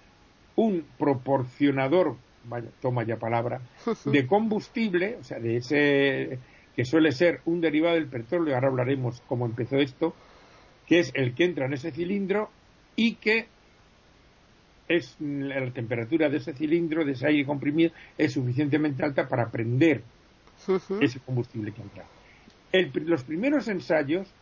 un 0.57 0.85
proporcionador, 0.99 2.17
vaya, 2.45 2.69
toma 2.81 3.05
ya 3.05 3.17
palabra, 3.17 3.61
de 4.05 4.27
combustible, 4.27 5.19
o 5.21 5.25
sea, 5.25 5.39
de 5.39 5.57
ese 5.57 6.39
que 6.75 6.85
suele 6.85 7.13
ser 7.13 7.41
un 7.45 7.61
derivado 7.61 7.95
del 7.97 8.07
petróleo, 8.07 8.55
ahora 8.55 8.69
hablaremos 8.69 9.23
cómo 9.29 9.45
empezó 9.45 9.77
esto, 9.77 10.15
que 10.87 11.01
es 11.01 11.13
el 11.15 11.35
que 11.35 11.45
entra 11.45 11.67
en 11.67 11.75
ese 11.75 11.91
cilindro 11.91 12.51
y 12.97 13.17
que 13.17 13.47
es 14.89 15.17
la 15.21 15.71
temperatura 15.71 16.29
de 16.29 16.39
ese 16.39 16.53
cilindro, 16.53 17.05
de 17.05 17.13
ese 17.13 17.27
aire 17.27 17.47
comprimido, 17.47 17.93
es 18.19 18.33
suficientemente 18.33 19.05
alta 19.05 19.29
para 19.29 19.51
prender 19.51 20.03
ese 21.01 21.21
combustible 21.21 21.73
que 21.73 21.83
entra. 22.73 23.03
los 23.05 23.25
primeros 23.25 23.69
ensayos, 23.69 24.33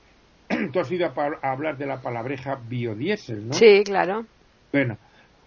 tú 0.72 0.80
has 0.80 0.90
ido 0.90 1.06
a, 1.06 1.50
hablar 1.50 1.76
de 1.76 1.86
la 1.86 2.00
palabreja 2.00 2.60
biodiesel, 2.68 3.48
¿no? 3.48 3.54
Sí, 3.54 3.82
claro. 3.84 4.26
Bueno, 4.72 4.98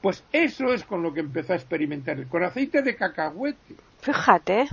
pues 0.02 0.24
eso 0.32 0.74
es 0.74 0.84
con 0.84 1.02
lo 1.02 1.14
que 1.14 1.22
empezó 1.22 1.54
a 1.54 1.56
experimentar, 1.56 2.26
con 2.28 2.44
aceite 2.44 2.82
de 2.82 2.96
cacahuete. 2.96 3.76
Fíjate. 4.02 4.68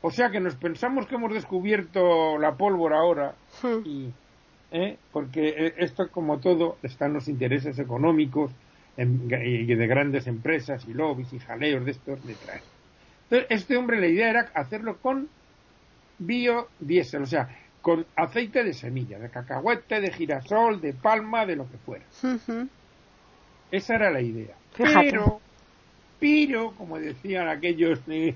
O 0.00 0.10
sea 0.10 0.30
que 0.30 0.40
nos 0.40 0.54
pensamos 0.54 1.06
que 1.06 1.16
hemos 1.16 1.34
descubierto 1.34 2.38
la 2.38 2.56
pólvora 2.56 2.98
ahora, 2.98 3.34
¿eh? 4.70 4.96
porque 5.12 5.48
eh, 5.48 5.74
esto, 5.78 6.08
como 6.10 6.38
todo, 6.38 6.78
están 6.82 7.12
los 7.12 7.28
intereses 7.28 7.78
económicos 7.78 8.52
y 8.96 9.74
de 9.74 9.86
grandes 9.86 10.26
empresas 10.26 10.86
y 10.88 10.94
lobbies 10.94 11.32
y 11.32 11.38
jaleos 11.38 11.84
de 11.84 11.92
estos 11.92 12.24
detrás. 12.26 12.62
Entonces, 13.24 13.46
este 13.50 13.76
hombre 13.76 14.00
la 14.00 14.06
idea 14.06 14.30
era 14.30 14.50
hacerlo 14.54 14.98
con 14.98 15.28
biodiesel, 16.18 17.22
o 17.22 17.26
sea, 17.26 17.48
con 17.80 18.04
aceite 18.16 18.64
de 18.64 18.74
semilla, 18.74 19.18
de 19.18 19.30
cacahuete, 19.30 20.00
de 20.00 20.12
girasol, 20.12 20.80
de 20.80 20.92
palma, 20.92 21.46
de 21.46 21.56
lo 21.56 21.70
que 21.70 21.78
fuera. 21.78 22.04
Esa 23.70 23.94
era 23.94 24.10
la 24.10 24.20
idea. 24.20 24.54
Pero, 24.76 25.40
pero, 26.18 26.72
como 26.72 26.98
decían 26.98 27.48
aquellos, 27.48 28.04
de, 28.06 28.34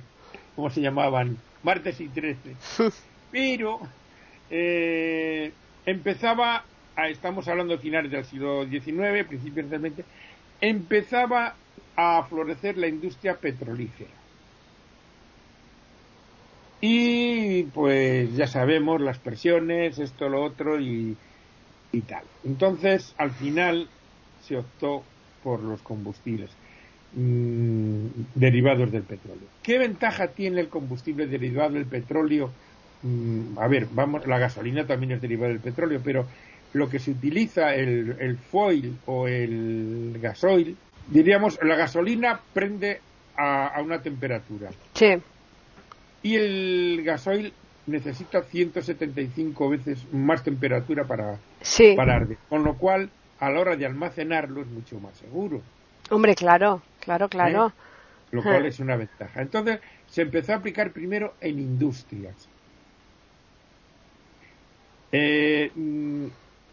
¿cómo 0.55 0.71
se 0.71 0.81
llamaban? 0.81 1.37
Martes 1.63 2.01
y 2.01 2.09
trece. 2.09 2.57
pero, 3.31 3.81
eh, 4.51 5.53
empezaba, 5.87 6.65
a, 6.97 7.09
estamos 7.09 7.49
hablando 7.49 7.77
de 7.77 7.83
finales 7.83 8.11
del 8.11 8.25
siglo 8.25 8.67
XIX, 8.67 9.27
principios 9.27 9.71
del 9.71 9.81
XX, 9.81 10.05
empezaba 10.61 11.55
a 11.97 12.23
florecer 12.29 12.79
la 12.79 12.89
industria 12.89 13.37
petrolífera. 13.37 14.22
Y 16.85 17.63
pues 17.63 18.35
ya 18.35 18.49
sabemos 18.49 19.01
las 19.01 19.19
presiones, 19.19 20.01
esto, 20.01 20.29
lo 20.29 20.43
otro 20.43 20.81
y, 20.81 21.17
tal. 22.09 22.25
Entonces, 22.45 23.15
al 23.19 23.31
final 23.31 23.89
se 24.43 24.57
optó 24.57 25.05
por 25.45 25.63
los 25.63 25.81
combustibles 25.83 26.51
mm, 27.15 28.07
derivados 28.35 28.91
del 28.91 29.05
petróleo. 29.05 29.47
¿Qué 29.63 29.79
ventaja 29.79 30.27
tiene 30.27 30.61
el 30.61 30.69
combustible 30.69 31.29
derivado 31.29 31.71
del 31.71 31.87
petróleo? 31.87 32.51
Mm, 33.03 33.59
a 33.59 33.69
ver, 33.69 33.87
vamos, 33.93 34.27
la 34.27 34.41
gasolina 34.41 34.85
también 34.85 35.13
es 35.13 35.23
derivada 35.23 35.51
del 35.51 35.61
petróleo, 35.61 36.01
pero 36.03 36.27
lo 36.73 36.89
que 36.89 36.99
se 36.99 37.13
utiliza, 37.13 37.77
el, 37.77 38.39
foil 38.39 38.99
o 39.07 39.29
el 39.29 40.19
gasoil, 40.21 40.77
diríamos, 41.09 41.61
la 41.63 41.77
gasolina 41.77 42.41
prende 42.53 43.01
a, 43.37 43.81
una 43.85 44.03
temperatura. 44.03 44.71
Sí. 44.95 45.15
Y 46.23 46.37
el 46.37 47.03
gasoil 47.05 47.53
necesita 47.87 48.43
175 48.43 49.69
veces 49.69 50.07
más 50.13 50.43
temperatura 50.43 51.05
para, 51.05 51.39
para 51.97 52.17
arder. 52.17 52.39
Con 52.49 52.65
lo 52.65 52.75
cual, 52.77 53.11
a 53.41 53.51
la 53.51 53.61
hora 53.61 53.77
de 53.77 53.87
almacenarlo 53.87 54.63
es 54.63 54.69
mucho 54.69 55.01
más 55.01 55.17
seguro. 55.17 55.61
Hombre, 56.11 56.35
claro, 56.35 56.83
claro, 57.01 57.29
claro. 57.29 57.69
¿Eh? 57.69 57.73
Lo 58.33 58.43
cual 58.43 58.67
es 58.67 58.81
una 58.81 58.97
ventaja. 58.97 59.43
Entonces, 59.43 59.81
se 60.07 60.23
empezó 60.23 60.53
a 60.53 60.57
aplicar 60.57 60.93
primero 60.93 61.35
en 61.41 61.59
industrias. 61.59 62.49
Eh, 65.11 65.71
mm, 65.75 66.27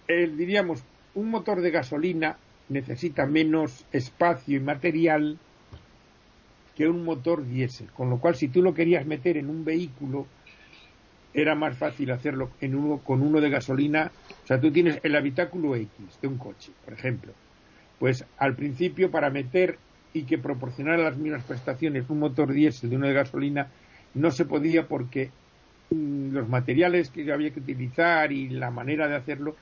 diríamos, 0.07 0.83
un 1.15 1.29
motor 1.29 1.61
de 1.61 1.71
gasolina 1.71 2.37
necesita 2.69 3.25
menos 3.25 3.85
espacio 3.91 4.57
y 4.57 4.59
material 4.61 5.37
que 6.79 6.87
un 6.89 7.03
motor 7.05 7.45
diésel, 7.45 7.91
con 7.93 8.09
lo 8.11 8.21
cual 8.21 8.35
si 8.37 8.49
tú 8.49 8.63
lo 8.63 8.73
querías 8.73 9.05
meter 9.05 9.37
en 9.37 9.51
un 9.51 9.65
vehículo 9.65 10.33
era 11.33 11.55
más 11.55 11.77
fácil 11.77 12.11
hacerlo 12.11 12.55
en 12.59 12.75
uno, 12.75 13.03
con 13.03 13.21
uno 13.21 13.39
de 13.41 13.49
gasolina, 13.49 14.15
o 14.17 14.45
sea, 14.45 14.59
tú 14.59 14.71
tienes 14.71 14.99
el 15.03 15.15
habitáculo 15.15 15.75
X 15.75 16.19
de 16.21 16.27
un 16.27 16.37
coche, 16.39 16.75
por 16.81 16.93
ejemplo, 16.93 17.37
pues 17.97 18.27
al 18.37 18.55
principio 18.55 19.11
para 19.11 19.29
meter 19.31 19.83
y 20.13 20.25
que 20.25 20.39
proporcionara 20.39 21.03
las 21.03 21.17
mismas 21.17 21.45
prestaciones 21.45 22.09
un 22.09 22.19
motor 22.19 22.51
diésel 22.53 22.89
de 22.91 22.97
uno 22.97 23.07
de 23.07 23.13
gasolina 23.13 23.73
no 24.13 24.31
se 24.31 24.45
podía 24.45 24.87
porque 24.87 25.35
mm, 25.91 26.31
los 26.33 26.49
materiales 26.49 27.11
que 27.11 27.31
había 27.33 27.53
que 27.53 27.61
utilizar 27.61 28.31
y 28.33 28.49
la 28.49 28.71
manera 28.71 29.07
de 29.09 29.15
hacerlo 29.17 29.57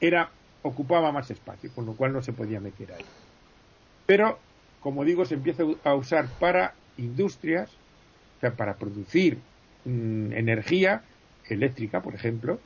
era 0.00 0.38
ocupaba 0.62 1.12
más 1.12 1.30
espacio, 1.30 1.72
con 1.74 1.86
lo 1.86 1.96
cual 1.96 2.12
no 2.12 2.22
se 2.22 2.32
podía 2.34 2.60
meter 2.60 2.92
ahí. 2.92 3.12
Pero, 4.06 4.45
como 4.86 5.04
digo, 5.04 5.24
se 5.24 5.34
empieza 5.34 5.64
a 5.82 5.94
usar 5.96 6.28
para 6.38 6.72
industrias, 6.96 7.68
o 8.36 8.40
sea, 8.40 8.52
para 8.52 8.74
producir 8.74 9.36
mm, 9.84 10.30
energía 10.30 11.02
eléctrica, 11.48 12.02
por 12.02 12.14
ejemplo, 12.14 12.60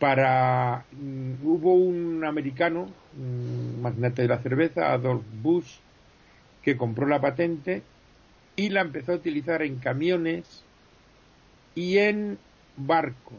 para 0.00 0.84
mm, 0.90 1.46
hubo 1.46 1.74
un 1.74 2.24
americano, 2.24 2.88
un 3.16 3.80
magnate 3.82 4.22
de 4.22 4.26
la 4.26 4.38
cerveza, 4.38 4.90
Adolf 4.90 5.22
Bush, 5.44 5.76
que 6.64 6.76
compró 6.76 7.06
la 7.06 7.20
patente 7.20 7.82
y 8.56 8.70
la 8.70 8.80
empezó 8.80 9.12
a 9.12 9.16
utilizar 9.16 9.62
en 9.62 9.76
camiones 9.76 10.64
y 11.76 11.98
en 11.98 12.36
barcos. 12.76 13.38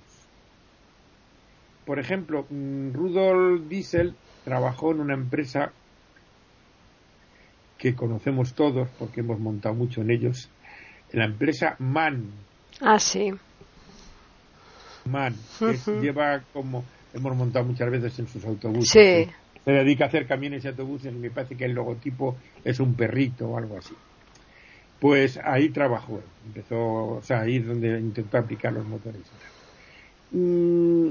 Por 1.86 2.00
ejemplo, 2.00 2.46
mm, 2.50 2.94
Rudolf 2.94 3.68
Diesel 3.68 4.16
trabajó 4.46 4.94
en 4.94 5.02
una 5.02 5.16
empresa 5.16 5.74
que 7.78 7.96
conocemos 7.96 8.54
todos 8.54 8.88
porque 9.00 9.22
hemos 9.22 9.40
montado 9.40 9.76
mucho 9.76 10.02
en 10.02 10.12
ellos, 10.12 10.50
la 11.12 11.26
empresa 11.26 11.76
MAN. 11.80 12.32
Ah, 12.82 13.00
sí. 13.00 13.32
MAN, 15.06 15.36
que 15.60 16.02
lleva 16.02 16.42
como 16.54 16.84
hemos 17.14 17.36
montado 17.36 17.66
muchas 17.66 17.90
veces 17.90 18.20
en 18.20 18.28
sus 18.28 18.44
autobuses. 18.46 18.90
Sí. 18.90 19.32
Se 19.64 19.72
dedica 19.72 20.06
a 20.06 20.08
hacer 20.08 20.28
camiones 20.28 20.64
y 20.64 20.68
autobuses 20.68 21.14
y 21.14 21.18
me 21.18 21.30
parece 21.30 21.56
que 21.56 21.66
el 21.66 21.74
logotipo 21.74 22.38
es 22.64 22.80
un 22.80 22.94
perrito 22.94 23.50
o 23.50 23.58
algo 23.58 23.78
así. 23.78 23.94
Pues 25.00 25.40
ahí 25.44 25.70
trabajó, 25.70 26.22
empezó, 26.46 27.18
o 27.18 27.22
sea, 27.22 27.42
ahí 27.42 27.58
es 27.58 27.68
donde 27.68 28.00
intentó 28.00 28.38
aplicar 28.38 28.74
los 28.74 28.86
motores. 28.86 29.22
Mm, 30.32 31.10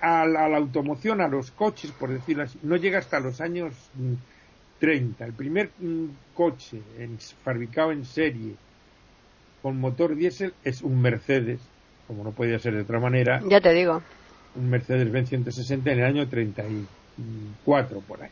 a, 0.00 0.26
la, 0.26 0.56
automoción, 0.56 1.20
a 1.20 1.28
los 1.28 1.50
coches, 1.50 1.90
por 1.92 2.10
decirlo 2.10 2.44
así, 2.44 2.58
no 2.62 2.76
llega 2.76 2.98
hasta 2.98 3.20
los 3.20 3.40
años 3.40 3.74
30. 4.78 5.24
El 5.24 5.32
primer 5.32 5.70
mm, 5.78 6.06
coche 6.34 6.80
fabricado 7.42 7.92
en 7.92 8.04
serie 8.04 8.54
con 9.62 9.80
motor 9.80 10.14
diésel 10.14 10.54
es 10.64 10.82
un 10.82 11.00
Mercedes, 11.00 11.60
como 12.06 12.24
no 12.24 12.30
podía 12.30 12.58
ser 12.58 12.74
de 12.74 12.82
otra 12.82 13.00
manera. 13.00 13.42
Ya 13.48 13.60
te 13.60 13.72
digo. 13.72 14.02
Un 14.54 14.70
Mercedes-Benz 14.70 15.28
160 15.28 15.92
en 15.92 15.98
el 15.98 16.04
año 16.04 16.28
34, 16.28 18.00
por 18.00 18.22
ahí. 18.22 18.30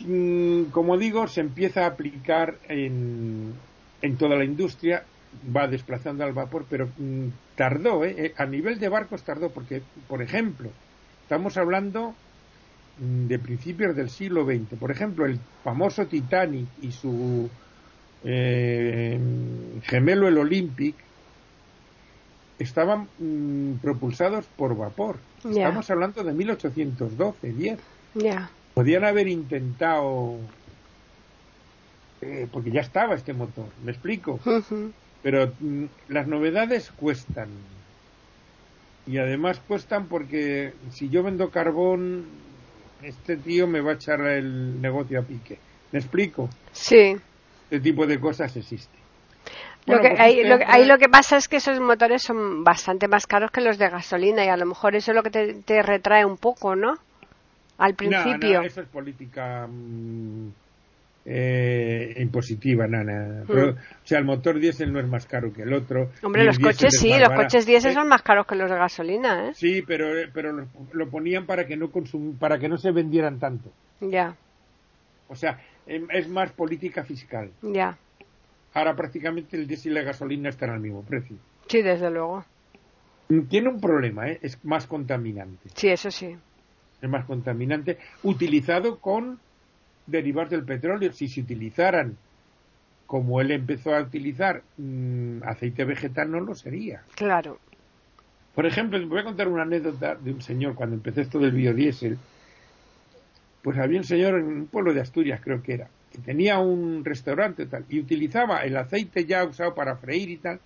Mm, 0.00 0.70
como 0.70 0.96
digo, 0.96 1.28
se 1.28 1.40
empieza 1.40 1.84
a 1.84 1.88
aplicar 1.88 2.56
en, 2.68 3.54
en 4.02 4.16
toda 4.16 4.36
la 4.36 4.44
industria, 4.44 5.04
va 5.54 5.68
desplazando 5.68 6.24
al 6.24 6.32
vapor, 6.32 6.66
pero 6.68 6.88
mm, 6.98 7.28
tardó, 7.56 8.04
¿eh? 8.04 8.14
¿eh? 8.18 8.34
a 8.36 8.46
nivel 8.46 8.78
de 8.78 8.88
barcos 8.88 9.22
tardó, 9.22 9.50
porque, 9.50 9.82
por 10.08 10.22
ejemplo, 10.22 10.70
estamos 11.22 11.56
hablando 11.56 12.14
mm, 12.98 13.26
de 13.26 13.38
principios 13.38 13.96
del 13.96 14.10
siglo 14.10 14.44
XX. 14.44 14.78
Por 14.78 14.90
ejemplo, 14.90 15.26
el 15.26 15.38
famoso 15.62 16.06
Titanic 16.06 16.66
y 16.82 16.92
su 16.92 17.48
eh, 18.24 19.18
gemelo, 19.82 20.28
el 20.28 20.38
Olympic, 20.38 20.96
estaban 22.58 23.08
propulsados 23.82 24.46
por 24.56 24.76
vapor. 24.76 25.18
Estamos 25.44 25.90
hablando 25.90 26.22
de 26.22 26.32
1812, 26.32 27.52
10. 27.52 27.78
Ya 28.14 28.50
podían 28.74 29.04
haber 29.04 29.28
intentado 29.28 30.36
eh, 32.20 32.48
porque 32.52 32.72
ya 32.72 32.80
estaba 32.80 33.14
este 33.14 33.32
motor, 33.32 33.66
me 33.84 33.92
explico. 33.92 34.40
Pero 35.24 35.52
mm, 35.58 35.86
las 36.08 36.28
novedades 36.28 36.92
cuestan. 36.92 37.48
Y 39.06 39.18
además 39.18 39.60
cuestan 39.66 40.06
porque 40.06 40.72
si 40.90 41.08
yo 41.08 41.24
vendo 41.24 41.50
carbón, 41.50 42.26
este 43.02 43.36
tío 43.36 43.66
me 43.66 43.80
va 43.80 43.92
a 43.92 43.94
echar 43.94 44.20
el 44.20 44.80
negocio 44.80 45.18
a 45.18 45.22
pique. 45.22 45.58
¿Me 45.90 45.98
explico? 45.98 46.48
Sí. 46.70 47.16
Este 47.64 47.80
tipo 47.80 48.06
de 48.06 48.20
cosas 48.20 48.56
existe. 48.56 48.96
lo 49.86 50.00
que, 50.00 50.10
pues 50.10 50.20
ahí, 50.20 50.44
lo, 50.44 50.58
ahí, 50.66 50.84
lo, 50.84 50.98
que 50.98 51.08
pasa 51.08 51.38
es 51.38 51.48
que 51.48 51.56
esos 51.56 51.80
motores 51.80 52.22
son 52.22 52.62
bastante 52.62 53.08
más 53.08 53.26
caros 53.26 53.50
que 53.50 53.60
los 53.60 53.78
de 53.78 53.90
gasolina 53.90 54.44
y 54.44 54.48
a 54.48 54.56
lo 54.56 54.66
mejor 54.66 54.94
eso 54.94 55.10
es 55.10 55.16
lo 55.16 55.24
que 55.24 55.30
te, 55.30 55.54
te 55.54 55.82
retrae 55.82 56.24
un 56.24 56.36
poco, 56.36 56.76
¿no? 56.76 56.98
al 57.78 57.94
principio. 57.94 58.60
No, 58.60 58.66
eso 58.66 58.82
es 58.82 58.88
política 58.88 59.66
mm, 59.66 60.48
eh, 61.24 62.14
impositiva, 62.18 62.86
nada. 62.86 63.44
Hmm. 63.48 63.76
o 63.76 64.06
sea, 64.06 64.18
el 64.18 64.24
motor 64.24 64.58
diésel 64.58 64.92
no 64.92 65.00
es 65.00 65.06
más 65.06 65.26
caro 65.26 65.52
que 65.52 65.62
el 65.62 65.72
otro. 65.72 66.10
Hombre, 66.22 66.44
los 66.44 66.58
coches 66.58 66.98
sí, 66.98 67.12
los 67.18 67.30
coches 67.30 67.66
diésel 67.66 67.94
son 67.94 68.08
más 68.08 68.22
caros 68.22 68.46
que 68.46 68.54
los 68.54 68.70
de 68.70 68.76
gasolina, 68.76 69.48
¿eh? 69.48 69.52
Sí, 69.54 69.82
pero, 69.82 70.06
pero 70.32 70.66
lo, 70.92 71.10
ponían 71.10 71.46
para 71.46 71.66
que 71.66 71.76
no 71.76 71.90
consum 71.90 72.36
para 72.36 72.58
que 72.58 72.68
no 72.68 72.76
se 72.76 72.90
vendieran 72.90 73.38
tanto. 73.38 73.72
Ya. 74.00 74.36
O 75.28 75.34
sea, 75.34 75.60
em, 75.86 76.06
es 76.10 76.28
más 76.28 76.52
política 76.52 77.04
fiscal. 77.04 77.50
Ya. 77.62 77.96
Ahora 78.74 78.94
prácticamente 78.94 79.56
el 79.56 79.66
diésel 79.66 79.92
y 79.92 79.94
la 79.94 80.02
gasolina 80.02 80.48
están 80.50 80.70
al 80.70 80.80
mismo 80.80 81.02
precio. 81.02 81.36
Sí, 81.68 81.80
desde 81.80 82.10
luego. 82.10 82.44
Tiene 83.48 83.70
un 83.70 83.80
problema, 83.80 84.28
¿eh? 84.28 84.38
es 84.42 84.62
más 84.64 84.86
contaminante. 84.86 85.70
Sí, 85.74 85.88
eso 85.88 86.10
sí 86.10 86.36
es 87.04 87.10
más 87.10 87.26
contaminante, 87.26 87.98
utilizado 88.22 88.98
con 88.98 89.38
derivados 90.06 90.50
del 90.50 90.64
petróleo. 90.64 91.12
Si 91.12 91.28
se 91.28 91.40
utilizaran, 91.40 92.16
como 93.06 93.40
él 93.40 93.50
empezó 93.50 93.94
a 93.94 94.00
utilizar, 94.00 94.62
mm, 94.76 95.42
aceite 95.44 95.84
vegetal, 95.84 96.30
no 96.30 96.40
lo 96.40 96.54
sería. 96.54 97.02
Claro. 97.14 97.58
Por 98.54 98.66
ejemplo, 98.66 99.04
voy 99.06 99.20
a 99.20 99.24
contar 99.24 99.48
una 99.48 99.62
anécdota 99.62 100.14
de 100.14 100.32
un 100.32 100.40
señor 100.40 100.74
cuando 100.74 100.94
empecé 100.94 101.22
esto 101.22 101.38
del 101.38 101.52
biodiesel. 101.52 102.18
Pues 103.62 103.78
había 103.78 103.98
un 103.98 104.04
señor 104.04 104.38
en 104.38 104.46
un 104.46 104.66
pueblo 104.66 104.94
de 104.94 105.00
Asturias, 105.00 105.40
creo 105.42 105.62
que 105.62 105.74
era, 105.74 105.88
que 106.12 106.18
tenía 106.18 106.58
un 106.58 107.04
restaurante 107.04 107.66
tal, 107.66 107.84
y 107.88 107.98
utilizaba 107.98 108.64
el 108.64 108.76
aceite 108.76 109.24
ya 109.24 109.44
usado 109.44 109.74
para 109.74 109.96
freír 109.96 110.30
y 110.30 110.36
tal, 110.36 110.60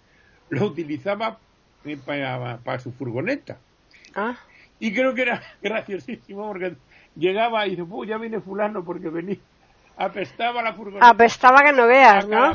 lo 0.50 0.66
utilizaba 0.66 1.38
eh, 1.84 1.96
para, 2.04 2.58
para 2.58 2.78
su 2.80 2.92
furgoneta. 2.92 3.56
Ah. 4.14 4.36
Y 4.80 4.92
creo 4.92 5.14
que 5.14 5.22
era 5.22 5.42
graciosísimo 5.62 6.46
porque 6.48 6.74
llegaba 7.18 7.66
y 7.66 7.76
dice, 7.76 7.84
ya 8.06 8.16
viene 8.16 8.40
fulano 8.40 8.84
porque 8.84 9.08
venía. 9.10 9.38
Apestaba 9.96 10.62
la 10.62 10.72
furgoneta. 10.74 11.08
Apestaba 11.08 11.62
que 11.62 11.72
no 11.72 11.86
veas, 11.86 12.26
¿no? 12.28 12.52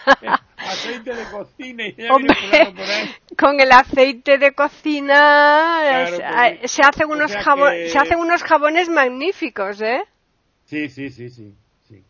aceite 0.56 1.14
de 1.14 1.24
cocina 1.30 1.86
y 1.86 1.94
Hombre, 2.10 2.34
por 2.74 2.84
ahí. 2.84 3.10
con 3.38 3.60
el 3.60 3.70
aceite 3.70 4.38
de 4.38 4.52
cocina 4.52 6.08
pues, 6.58 6.70
se 6.70 6.82
hacen 6.82 7.10
unos 7.10 7.30
se 7.30 7.98
hacen 7.98 8.18
unos 8.18 8.42
jabones 8.42 8.88
magníficos, 8.88 9.80
¿eh? 9.82 10.02
Sí, 10.64 10.88
sí, 10.88 11.10
sí, 11.10 11.28
sí, 11.28 11.54
sí. 11.86 12.02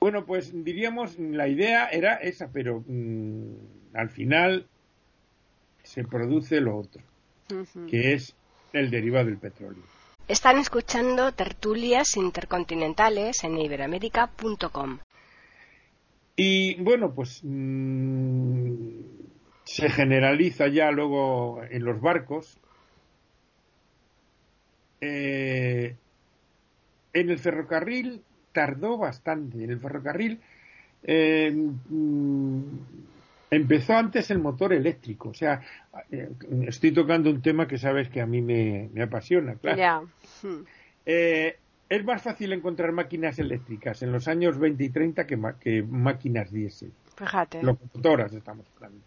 Bueno, 0.00 0.24
pues 0.24 0.52
diríamos 0.64 1.18
la 1.18 1.48
idea 1.48 1.88
era 1.88 2.16
esa, 2.16 2.48
pero 2.52 2.82
mm, 2.86 3.94
al 3.94 4.10
final 4.10 4.66
se 5.82 6.04
produce 6.04 6.60
lo 6.60 6.76
otro 6.76 7.02
que 7.88 8.12
es 8.12 8.36
el 8.74 8.90
derivado 8.90 9.26
del 9.26 9.38
petróleo. 9.38 9.82
Están 10.28 10.58
escuchando 10.58 11.32
tertulias 11.32 12.18
intercontinentales 12.18 13.44
en 13.44 13.56
iberamérica.com. 13.56 14.98
Y 16.36 16.74
bueno, 16.82 17.14
pues 17.14 17.40
mm, 17.42 19.00
se 19.64 19.88
generaliza 19.88 20.68
ya 20.68 20.90
luego 20.90 21.62
en 21.70 21.82
los 21.82 21.98
barcos. 22.02 22.58
Eh, 25.00 25.96
en 27.14 27.30
el 27.30 27.38
ferrocarril 27.38 28.22
tardó 28.52 28.98
bastante. 28.98 29.64
En 29.64 29.70
el 29.70 29.80
ferrocarril 29.80 30.40
eh, 31.04 31.50
mm, 31.88 32.62
empezó 33.50 33.94
antes 33.94 34.30
el 34.30 34.38
motor 34.38 34.72
eléctrico. 34.72 35.30
O 35.30 35.34
sea, 35.34 35.60
eh, 36.10 36.30
estoy 36.66 36.92
tocando 36.92 37.30
un 37.30 37.42
tema 37.42 37.66
que 37.66 37.78
sabes 37.78 38.08
que 38.08 38.20
a 38.20 38.26
mí 38.26 38.42
me, 38.42 38.90
apasiona, 39.02 39.54
claro. 39.56 40.08
Hmm. 40.42 40.62
Eh, 41.06 41.56
es 41.88 42.04
más 42.04 42.22
fácil 42.22 42.52
encontrar 42.52 42.92
máquinas 42.92 43.38
eléctricas 43.38 44.02
en 44.02 44.12
los 44.12 44.28
años 44.28 44.58
20 44.58 44.84
y 44.84 44.90
30 44.90 45.26
que, 45.26 45.38
que 45.60 45.82
máquinas 45.82 46.52
diésel. 46.52 46.92
Fíjate. 47.16 47.62
Locomotoras 47.62 48.32
estamos 48.34 48.66
hablando. 48.76 49.00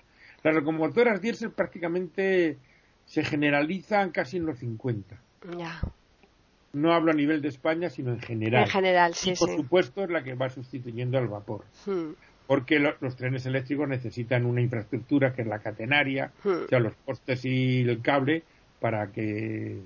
Las 0.44 0.56
locomotoras 0.56 1.22
diésel 1.22 1.52
prácticamente 1.52 2.58
se 3.06 3.24
generalizan 3.24 4.10
casi 4.10 4.38
en 4.38 4.48
los 4.48 4.58
50. 4.60 5.16
Ya. 5.58 5.80
No 6.74 6.94
hablo 6.94 7.12
a 7.12 7.14
nivel 7.14 7.42
de 7.42 7.50
España, 7.50 7.90
sino 7.90 8.12
en 8.12 8.22
general. 8.22 8.64
En 8.64 8.70
general, 8.70 9.14
sí, 9.14 9.32
y 9.32 9.36
por 9.36 9.56
supuesto 9.56 10.04
es 10.04 10.10
la 10.10 10.24
que 10.24 10.34
va 10.34 10.50
sustituyendo 10.50 11.18
al 11.18 11.28
vapor. 11.28 11.66
Hmm 11.86 12.14
porque 12.48 12.80
los 12.80 13.16
trenes 13.16 13.46
eléctricos 13.46 13.88
necesitan 13.88 14.46
una 14.46 14.62
infraestructura 14.62 15.34
que 15.34 15.44
es 15.44 15.48
la 15.48 15.60
catenaria, 15.60 16.32
hmm. 16.44 16.50
o 16.66 16.68
sea, 16.68 16.80
los 16.80 16.94
postes 17.06 17.46
y 17.46 17.82
el 17.82 18.02
cable 18.02 18.44
para 18.80 19.12
que 19.12 19.80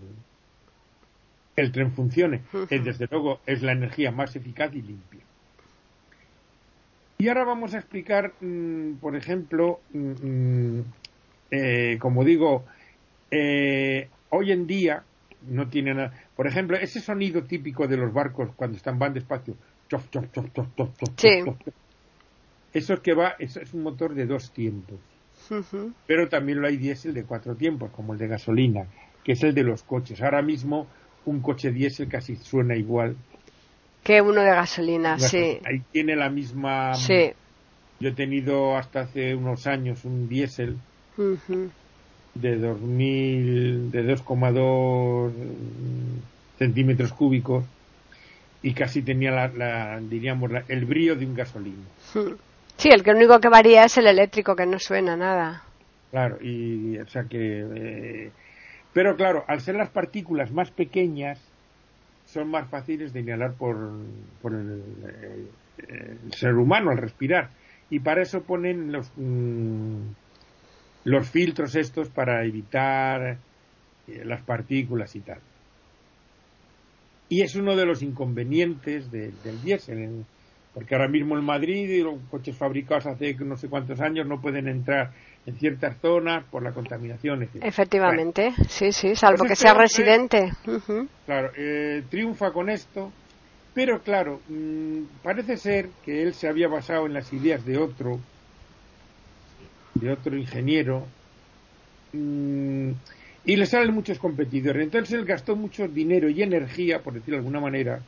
el 1.55 1.71
tren 1.71 1.91
funcione. 1.91 2.41
Hmm. 2.51 2.65
desde 2.83 3.07
luego 3.09 3.39
es 3.45 3.61
la 3.61 3.73
energía 3.73 4.11
más 4.11 4.35
eficaz 4.35 4.73
y 4.73 4.81
limpia. 4.81 5.21
Y 7.17 7.27
ahora 7.29 7.45
vamos 7.45 7.73
a 7.73 7.77
explicar, 7.77 8.33
mm, 8.41 8.95
por 8.95 9.15
ejemplo, 9.15 9.79
mm, 9.93 10.79
mm, 10.79 10.83
eh, 11.51 11.97
como 11.99 12.23
digo, 12.25 12.65
eh, 13.31 14.09
hoy 14.29 14.51
en 14.51 14.67
día 14.67 15.03
no 15.47 15.69
tiene 15.69 15.93
nada. 15.93 16.13
Por 16.35 16.47
ejemplo, 16.47 16.77
ese 16.77 16.99
sonido 16.99 17.43
típico 17.43 17.87
de 17.87 17.97
los 17.97 18.13
barcos 18.13 18.49
cuando 18.55 18.77
están 18.77 18.99
van 18.99 19.13
despacio. 19.13 19.55
sí. 21.17 21.43
Eso 22.75 22.93
es 22.93 22.99
que 22.99 23.13
va, 23.13 23.37
eso 23.39 23.61
es 23.61 23.73
un 23.73 23.83
motor 23.83 24.13
de 24.13 24.25
dos 24.25 24.51
tiempos. 24.51 24.99
pero 26.05 26.27
también 26.27 26.59
lo 26.59 26.67
hay 26.67 26.75
diésel 26.75 27.13
de 27.13 27.23
cuatro 27.23 27.55
tiempos, 27.55 27.89
como 27.91 28.11
el 28.11 28.19
de 28.19 28.27
gasolina, 28.27 28.85
que 29.23 29.31
es 29.31 29.43
el 29.43 29.55
de 29.55 29.63
los 29.63 29.83
coches. 29.83 30.21
Ahora 30.21 30.41
mismo 30.41 30.85
un 31.23 31.39
coche 31.39 31.71
diésel 31.71 32.09
casi 32.09 32.35
suena 32.35 32.75
igual. 32.75 33.15
Que 34.03 34.21
uno 34.21 34.41
de 34.41 34.49
gasolina, 34.49 35.17
sí. 35.17 35.59
Ahí 35.65 35.83
tiene 35.93 36.17
la 36.17 36.29
misma... 36.29 36.95
Sí. 36.95 37.31
Yo 38.01 38.09
he 38.09 38.11
tenido 38.11 38.75
hasta 38.75 39.01
hace 39.01 39.35
unos 39.35 39.67
años 39.67 40.03
un 40.03 40.27
diésel 40.27 40.75
de 42.33 42.57
2000, 42.57 43.89
de 43.89 44.17
2,2 44.17 45.31
centímetros 46.59 47.13
cúbicos 47.13 47.63
y 48.61 48.73
casi 48.73 49.01
tenía 49.01 49.31
la, 49.31 50.01
diríamos 50.01 50.51
el 50.67 50.83
brillo 50.83 51.15
de 51.15 51.25
un 51.25 51.35
gasolina. 51.35 51.85
Sí, 52.77 52.89
el 52.89 53.03
que 53.03 53.11
único 53.11 53.39
que 53.39 53.49
varía 53.49 53.85
es 53.85 53.97
el 53.97 54.07
eléctrico 54.07 54.55
que 54.55 54.65
no 54.65 54.79
suena 54.79 55.15
nada. 55.15 55.63
Claro, 56.11 56.37
y 56.41 56.97
o 56.97 57.07
sea 57.07 57.23
que 57.23 57.65
eh, 57.75 58.31
pero 58.95 59.17
claro, 59.17 59.43
al 59.49 59.59
ser 59.59 59.75
las 59.75 59.89
partículas 59.89 60.53
más 60.53 60.71
pequeñas 60.71 61.37
son 62.25 62.49
más 62.49 62.69
fáciles 62.69 63.11
de 63.11 63.19
inhalar 63.19 63.53
por, 63.53 63.75
por 64.41 64.53
el, 64.53 65.49
ser 66.31 66.55
humano 66.55 66.91
al 66.91 66.97
respirar 66.97 67.49
y 67.89 67.99
para 67.99 68.21
eso 68.21 68.43
ponen 68.43 68.93
los 68.93 69.11
mm, 69.17 69.97
los 71.03 71.29
filtros 71.29 71.75
estos 71.75 72.07
para 72.09 72.45
evitar 72.45 73.37
eh, 74.07 74.23
las 74.23 74.41
partículas 74.43 75.13
y 75.17 75.19
tal. 75.19 75.39
Y 77.27 77.41
es 77.41 77.55
uno 77.55 77.75
de 77.75 77.85
los 77.85 78.01
inconvenientes 78.01 79.11
del 79.11 79.61
diésel, 79.61 80.23
porque 80.75 80.93
ahora 80.93 81.07
mismo 81.07 81.37
en 81.37 81.45
Madrid 81.45 82.03
los 82.03 82.19
coches 82.29 82.55
fabricados 82.57 83.05
hace 83.05 83.33
no 83.35 83.55
sé 83.55 83.69
cuántos 83.69 84.01
años 84.01 84.27
no 84.27 84.41
pueden 84.41 84.67
entrar 84.67 85.11
en 85.45 85.55
ciertas 85.57 85.95
zonas 86.01 86.43
por 86.51 86.63
la 86.63 86.73
contaminación. 86.73 87.47
Efectivamente, 87.61 88.53
sí, 88.67 88.91
sí, 88.91 89.15
salvo 89.15 89.45
que 89.45 89.55
sea 89.55 89.73
residente. 89.73 90.51
Claro, 91.25 91.51
eh, 91.55 92.03
triunfa 92.09 92.51
con 92.51 92.69
esto, 92.69 93.09
pero 93.73 94.01
claro, 94.01 94.41
mm, 94.49 95.03
parece 95.23 95.55
ser 95.55 95.89
que 96.03 96.21
él 96.21 96.33
se 96.33 96.49
había 96.49 96.67
basado 96.67 97.05
en 97.05 97.13
las 97.13 97.31
ideas 97.31 97.65
de 97.65 97.77
otro, 97.77 98.19
de 99.93 100.11
otro 100.11 100.35
ingeniero, 100.35 101.05
mm, 102.11 102.91
y 103.45 103.55
le 103.55 103.65
salen 103.65 103.93
muchos 103.93 104.19
competidores. 104.19 104.83
Entonces 104.83 105.13
él 105.13 105.23
gastó 105.23 105.55
mucho 105.55 105.87
dinero 105.87 106.27
y 106.27 106.43
energía, 106.43 106.99
por 106.99 107.13
decirlo 107.13 107.35
de 107.35 107.39
alguna 107.39 107.61
manera, 107.61 108.01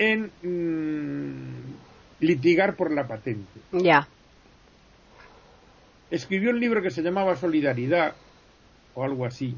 en 0.00 0.30
mm, 0.42 2.24
litigar 2.24 2.74
por 2.74 2.90
la 2.90 3.06
patente. 3.06 3.60
Ya. 3.72 4.08
Escribió 6.10 6.50
un 6.50 6.58
libro 6.58 6.82
que 6.82 6.90
se 6.90 7.02
llamaba 7.02 7.36
Solidaridad, 7.36 8.14
o 8.94 9.04
algo 9.04 9.26
así. 9.26 9.54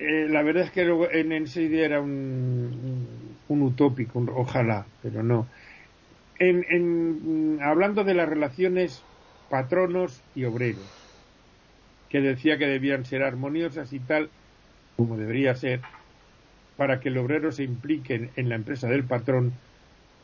Eh, 0.00 0.26
la 0.28 0.42
verdad 0.42 0.64
es 0.64 0.70
que 0.72 0.82
en, 0.82 1.32
esa 1.32 1.60
idea 1.60 1.84
era 1.84 2.00
un, 2.00 3.06
un, 3.48 3.62
utópico, 3.62 4.18
ojalá, 4.34 4.84
pero 5.00 5.22
no. 5.22 5.46
En, 6.40 7.60
hablando 7.62 8.02
de 8.02 8.14
las 8.14 8.28
relaciones 8.28 9.02
patronos 9.48 10.22
y 10.34 10.44
obreros 10.44 10.90
que 12.08 12.20
decía 12.20 12.58
que 12.58 12.66
debían 12.66 13.04
ser 13.04 13.22
armoniosas 13.22 13.92
y 13.92 14.00
tal, 14.00 14.30
como 14.96 15.16
debería 15.16 15.54
ser, 15.54 15.80
para 16.80 16.98
que 16.98 17.10
el 17.10 17.18
obrero 17.18 17.52
se 17.52 17.62
implique 17.62 18.30
en, 18.36 18.48
la 18.48 18.54
empresa 18.54 18.88
del 18.88 19.04
patrón, 19.04 19.52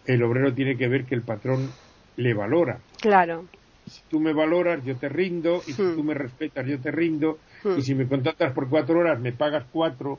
el 0.06 0.22
obrero 0.22 0.54
tiene 0.54 0.78
que 0.78 0.88
ver 0.88 1.04
que 1.04 1.14
el 1.14 1.20
patrón 1.20 1.70
le 2.16 2.32
valora. 2.32 2.78
Claro. 2.98 3.44
Si 3.86 4.00
tú 4.08 4.20
me 4.20 4.32
valoras, 4.32 4.82
yo 4.82 4.96
te 4.96 5.10
rindo, 5.10 5.60
y 5.66 5.74
si 5.74 5.82
hmm. 5.82 5.96
tú 5.96 6.02
me 6.02 6.14
respetas, 6.14 6.66
yo 6.66 6.78
te 6.78 6.90
rindo, 6.90 7.38
y 7.62 7.68
hmm. 7.68 7.82
si 7.82 7.94
me 7.94 8.06
contratas 8.06 8.54
por 8.54 8.70
cuatro 8.70 9.00
horas, 9.00 9.20
me 9.20 9.32
pagas 9.32 9.66
cuatro, 9.70 10.18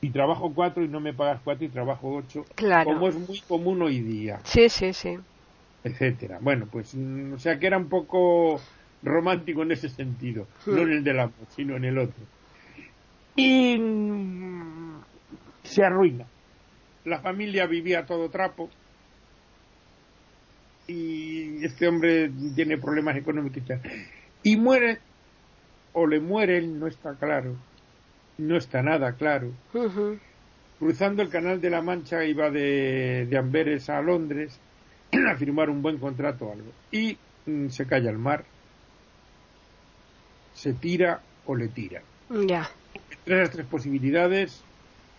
y 0.00 0.08
trabajo 0.08 0.50
cuatro 0.54 0.82
y 0.82 0.88
no 0.88 0.98
me 0.98 1.12
pagas 1.12 1.42
cuatro 1.44 1.66
y 1.66 1.68
trabajo 1.68 2.08
ocho, 2.08 2.46
claro. 2.54 2.94
como 2.94 3.08
es 3.08 3.28
muy 3.28 3.40
común 3.40 3.82
hoy 3.82 4.00
día. 4.00 4.40
Sí, 4.44 4.70
sí, 4.70 4.94
sí. 4.94 5.18
Etcétera. 5.84 6.38
Bueno, 6.40 6.68
pues, 6.72 6.94
mm, 6.94 7.34
o 7.34 7.38
sea 7.38 7.58
que 7.58 7.66
era 7.66 7.76
un 7.76 7.90
poco 7.90 8.58
romántico 9.02 9.62
en 9.62 9.72
ese 9.72 9.90
sentido, 9.90 10.46
no 10.64 10.78
en 10.78 10.92
el 10.92 11.04
del 11.04 11.20
amor, 11.20 11.34
sino 11.54 11.76
en 11.76 11.84
el 11.84 11.98
otro. 11.98 12.24
Y 13.36 13.76
se 15.66 15.84
arruina. 15.84 16.26
La 17.04 17.20
familia 17.20 17.66
vivía 17.66 18.06
todo 18.06 18.30
trapo 18.30 18.70
y 20.88 21.64
este 21.64 21.88
hombre 21.88 22.30
tiene 22.54 22.78
problemas 22.78 23.16
económicos 23.16 23.62
y 24.42 24.56
muere 24.56 24.98
o 25.92 26.06
le 26.06 26.20
muere 26.20 26.62
no 26.62 26.86
está 26.86 27.14
claro, 27.14 27.56
no 28.38 28.56
está 28.56 28.82
nada 28.82 29.12
claro. 29.12 29.52
Cruzando 30.78 31.22
el 31.22 31.30
canal 31.30 31.60
de 31.60 31.70
la 31.70 31.82
Mancha 31.82 32.24
iba 32.24 32.50
de, 32.50 33.26
de 33.28 33.38
Amberes 33.38 33.88
a 33.88 34.00
Londres 34.02 34.58
a 35.30 35.36
firmar 35.36 35.70
un 35.70 35.82
buen 35.82 35.98
contrato 35.98 36.46
o 36.46 36.52
algo 36.52 36.70
y 36.92 37.16
mm, 37.46 37.68
se 37.68 37.86
cae 37.86 38.08
al 38.08 38.18
mar 38.18 38.44
se 40.56 40.72
tira 40.72 41.20
o 41.44 41.54
le 41.54 41.68
tira. 41.68 42.02
Ya. 42.30 42.68
Entre 43.18 43.38
las 43.38 43.50
tres 43.50 43.66
posibilidades, 43.66 44.62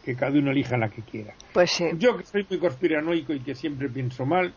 que 0.07 0.15
cada 0.15 0.31
uno 0.31 0.51
elija 0.51 0.77
la 0.77 0.87
que 0.87 1.01
quiera. 1.01 1.33
Pues 1.51 1.69
sí. 1.69 1.83
Yo, 1.97 2.15
que 2.15 2.23
soy 2.23 2.47
muy 2.49 2.59
conspiranoico 2.59 3.33
y 3.33 3.41
que 3.41 3.55
siempre 3.55 3.89
pienso 3.89 4.25
mal, 4.25 4.53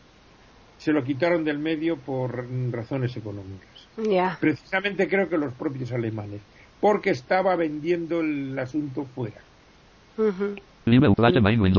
se 0.77 0.93
lo 0.93 1.03
quitaron 1.03 1.43
del 1.43 1.59
medio 1.59 1.97
por 1.97 2.47
razones 2.71 3.17
económicas. 3.17 3.67
Ya. 3.97 4.37
Precisamente 4.39 5.09
creo 5.09 5.27
que 5.27 5.37
los 5.37 5.53
propios 5.53 5.91
alemanes, 5.91 6.39
porque 6.79 7.09
estaba 7.09 7.57
vendiendo 7.57 8.21
el 8.21 8.57
asunto 8.57 9.03
fuera. 9.13 9.41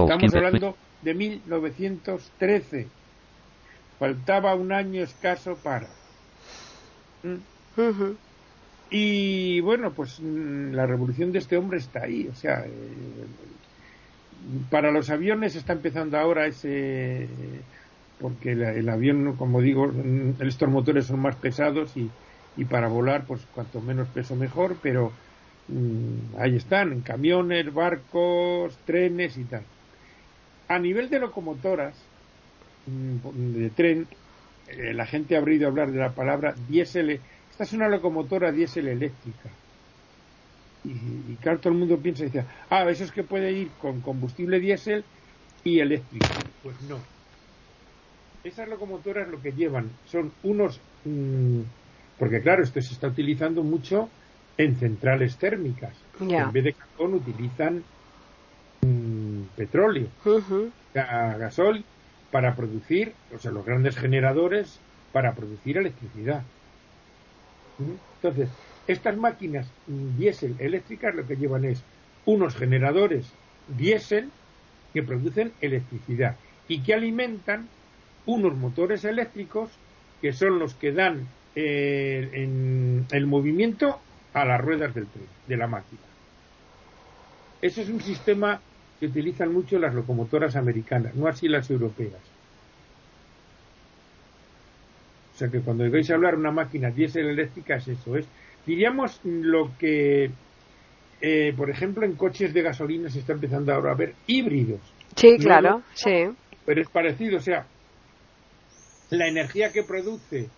Estamos 0.02 0.34
hablando 0.34 0.76
de 1.00 1.14
1913. 1.14 2.88
Faltaba 3.98 4.54
un 4.54 4.70
año 4.70 5.02
escaso 5.02 5.56
para. 5.56 5.88
¿Mm? 7.22 7.36
Y 8.90 9.60
bueno, 9.60 9.92
pues 9.92 10.20
mm, 10.20 10.72
la 10.74 10.86
revolución 10.86 11.32
de 11.32 11.38
este 11.38 11.56
hombre 11.56 11.78
está 11.78 12.02
ahí. 12.02 12.28
O 12.30 12.34
sea, 12.34 12.62
eh, 12.66 12.70
para 14.70 14.90
los 14.90 15.10
aviones 15.10 15.56
está 15.56 15.72
empezando 15.72 16.18
ahora 16.18 16.46
ese. 16.46 17.28
Porque 18.20 18.52
el, 18.52 18.88
avión, 18.88 19.34
como 19.36 19.60
digo, 19.60 19.88
mm, 19.88 20.42
estos 20.42 20.68
motores 20.68 21.06
son 21.06 21.20
más 21.20 21.34
pesados 21.36 21.96
y, 21.96 22.08
y 22.56 22.64
para 22.64 22.88
volar, 22.88 23.24
pues 23.26 23.40
cuanto 23.54 23.80
menos 23.80 24.08
peso 24.08 24.36
mejor, 24.36 24.76
pero 24.80 25.12
mm, 25.68 26.38
ahí 26.38 26.56
están, 26.56 27.00
camiones, 27.00 27.72
barcos, 27.74 28.76
trenes 28.86 29.36
y 29.38 29.44
tal. 29.44 29.62
A 30.68 30.78
nivel 30.78 31.10
de 31.10 31.18
locomotoras 31.18 31.94
de 32.86 33.70
tren, 33.70 34.06
eh, 34.68 34.92
la 34.94 35.06
gente 35.06 35.36
ha 35.36 35.40
oído 35.40 35.68
hablar 35.68 35.90
de 35.90 35.98
la 35.98 36.12
palabra 36.12 36.54
diésel 36.68 37.20
esta 37.50 37.64
es 37.64 37.72
una 37.74 37.88
locomotora 37.88 38.50
diésel 38.50 38.88
eléctrica. 38.88 39.50
Y, 40.84 41.36
claro, 41.36 41.58
todo 41.58 41.72
el 41.72 41.78
mundo 41.78 41.96
piensa 41.98 42.24
y 42.24 42.26
dice, 42.26 42.44
ah, 42.70 42.88
eso 42.90 43.04
es 43.04 43.12
que 43.12 43.22
puede 43.22 43.52
ir 43.52 43.68
con 43.80 44.00
combustible 44.00 44.58
diésel 44.58 45.04
y 45.62 45.78
eléctrico. 45.78 46.26
Pues 46.62 46.80
no. 46.82 46.98
Esas 48.42 48.68
locomotoras 48.68 49.28
lo 49.28 49.40
que 49.40 49.52
llevan 49.52 49.90
son 50.06 50.32
unos... 50.42 50.80
Mm, 51.04 51.60
porque 52.18 52.40
claro, 52.40 52.62
esto 52.62 52.80
se 52.80 52.94
está 52.94 53.08
utilizando 53.08 53.62
mucho 53.62 54.08
en 54.56 54.76
centrales 54.76 55.36
térmicas. 55.36 55.96
En 56.20 56.52
vez 56.52 56.64
de 56.64 56.72
carbón 56.72 57.14
utilizan 57.14 57.82
mm, 58.84 59.42
petróleo, 59.56 60.08
gasol, 60.92 61.84
para 62.30 62.56
producir, 62.56 63.12
o 63.34 63.38
sea, 63.38 63.50
los 63.50 63.64
grandes 63.64 63.96
generadores 63.96 64.80
para 65.12 65.34
producir 65.34 65.76
electricidad. 65.76 66.42
Entonces, 67.78 68.48
estas 68.92 69.16
máquinas 69.16 69.66
diésel 69.86 70.56
eléctricas 70.58 71.14
lo 71.14 71.26
que 71.26 71.36
llevan 71.36 71.64
es 71.64 71.82
unos 72.24 72.54
generadores 72.54 73.26
diésel 73.76 74.30
que 74.92 75.02
producen 75.02 75.52
electricidad 75.60 76.36
y 76.68 76.80
que 76.80 76.94
alimentan 76.94 77.68
unos 78.26 78.54
motores 78.54 79.04
eléctricos 79.04 79.70
que 80.20 80.32
son 80.32 80.58
los 80.58 80.74
que 80.74 80.92
dan 80.92 81.26
eh, 81.54 83.08
el 83.10 83.26
movimiento 83.26 84.00
a 84.32 84.44
las 84.44 84.60
ruedas 84.60 84.94
del 84.94 85.06
tren, 85.06 85.26
de 85.46 85.56
la 85.56 85.66
máquina. 85.66 86.00
Ese 87.60 87.82
es 87.82 87.88
un 87.88 88.00
sistema 88.00 88.60
que 88.98 89.06
utilizan 89.06 89.52
mucho 89.52 89.78
las 89.78 89.94
locomotoras 89.94 90.56
americanas, 90.56 91.14
no 91.14 91.26
así 91.26 91.48
las 91.48 91.70
europeas. 91.70 92.20
O 95.34 95.38
sea 95.38 95.48
que 95.48 95.60
cuando 95.60 95.84
a 95.84 96.14
hablar 96.14 96.36
una 96.36 96.50
máquina 96.50 96.90
diésel 96.90 97.26
eléctrica 97.26 97.76
es 97.76 97.88
eso, 97.88 98.16
es 98.16 98.26
diríamos 98.66 99.20
lo 99.24 99.70
que 99.78 100.30
eh, 101.20 101.54
por 101.56 101.70
ejemplo 101.70 102.04
en 102.04 102.14
coches 102.14 102.52
de 102.52 102.62
gasolina 102.62 103.08
se 103.08 103.20
está 103.20 103.32
empezando 103.32 103.72
ahora 103.72 103.92
a 103.92 103.96
ver 103.96 104.14
híbridos. 104.26 104.80
Sí, 105.16 105.36
claro, 105.38 105.82
sí. 105.94 106.28
Pero 106.64 106.80
es 106.80 106.88
parecido, 106.88 107.38
o 107.38 107.40
sea, 107.40 107.66
la 109.10 109.28
energía 109.28 109.72
que 109.72 109.82
produce 109.82 110.48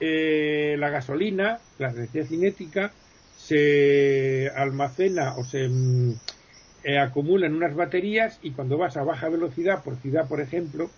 eh, 0.00 0.76
la 0.78 0.88
gasolina, 0.90 1.58
la 1.78 1.90
energía 1.90 2.24
cinética, 2.24 2.92
se 3.36 4.50
almacena 4.54 5.36
o 5.36 5.44
se 5.44 5.68
mm, 5.68 6.12
eh, 6.84 6.98
acumula 6.98 7.46
en 7.46 7.54
unas 7.54 7.74
baterías 7.74 8.38
y 8.42 8.52
cuando 8.52 8.78
vas 8.78 8.96
a 8.96 9.04
baja 9.04 9.28
velocidad, 9.28 9.84
por 9.84 9.96
ciudad, 9.96 10.26
por 10.26 10.40
ejemplo, 10.40 10.90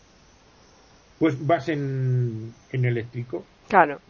pues 1.18 1.44
vas 1.44 1.68
en, 1.68 2.52
en 2.70 2.84
eléctrico. 2.84 3.44
Claro. 3.68 4.00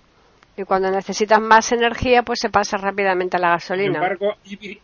Y 0.56 0.64
cuando 0.64 0.90
necesitas 0.90 1.40
más 1.40 1.72
energía, 1.72 2.22
pues 2.22 2.40
se 2.40 2.50
pasa 2.50 2.76
rápidamente 2.76 3.36
a 3.36 3.40
la 3.40 3.50
gasolina. 3.50 3.94
Sin 3.94 3.94
embargo, 3.94 4.34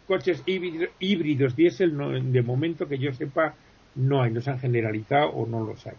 coches 0.06 0.42
híbridos 0.46 1.56
diésel, 1.56 1.96
no, 1.96 2.10
de 2.10 2.42
momento 2.42 2.88
que 2.88 2.98
yo 2.98 3.12
sepa, 3.12 3.54
no 3.94 4.22
hay, 4.22 4.32
no 4.32 4.40
se 4.40 4.50
han 4.50 4.58
generalizado 4.58 5.30
o 5.30 5.46
no 5.46 5.64
los 5.64 5.86
hay. 5.86 5.96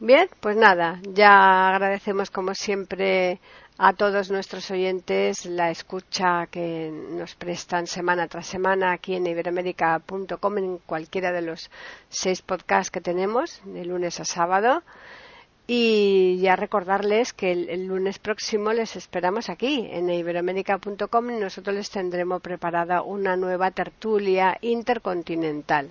Bien, 0.00 0.28
pues 0.40 0.56
nada, 0.56 1.00
ya 1.14 1.68
agradecemos 1.68 2.30
como 2.30 2.54
siempre 2.54 3.38
a 3.78 3.92
todos 3.92 4.30
nuestros 4.30 4.70
oyentes 4.70 5.46
la 5.46 5.70
escucha 5.70 6.46
que 6.50 6.90
nos 6.90 7.34
prestan 7.34 7.86
semana 7.86 8.26
tras 8.26 8.46
semana 8.46 8.92
aquí 8.92 9.14
en 9.14 9.26
iberoamérica.com 9.26 10.58
en 10.58 10.78
cualquiera 10.78 11.30
de 11.30 11.42
los 11.42 11.70
seis 12.08 12.42
podcasts 12.42 12.90
que 12.90 13.00
tenemos 13.00 13.60
de 13.64 13.84
lunes 13.84 14.18
a 14.18 14.24
sábado. 14.24 14.82
Y 15.68 16.38
ya 16.40 16.54
recordarles 16.54 17.32
que 17.32 17.50
el, 17.50 17.86
lunes 17.86 18.20
próximo 18.20 18.72
les 18.72 18.94
esperamos 18.94 19.48
aquí 19.48 19.88
en 19.90 20.08
iberoamérica.com 20.08 21.30
y 21.30 21.40
nosotros 21.40 21.74
les 21.74 21.90
tendremos 21.90 22.40
preparada 22.40 23.02
una 23.02 23.36
nueva 23.36 23.72
tertulia 23.72 24.58
intercontinental. 24.60 25.90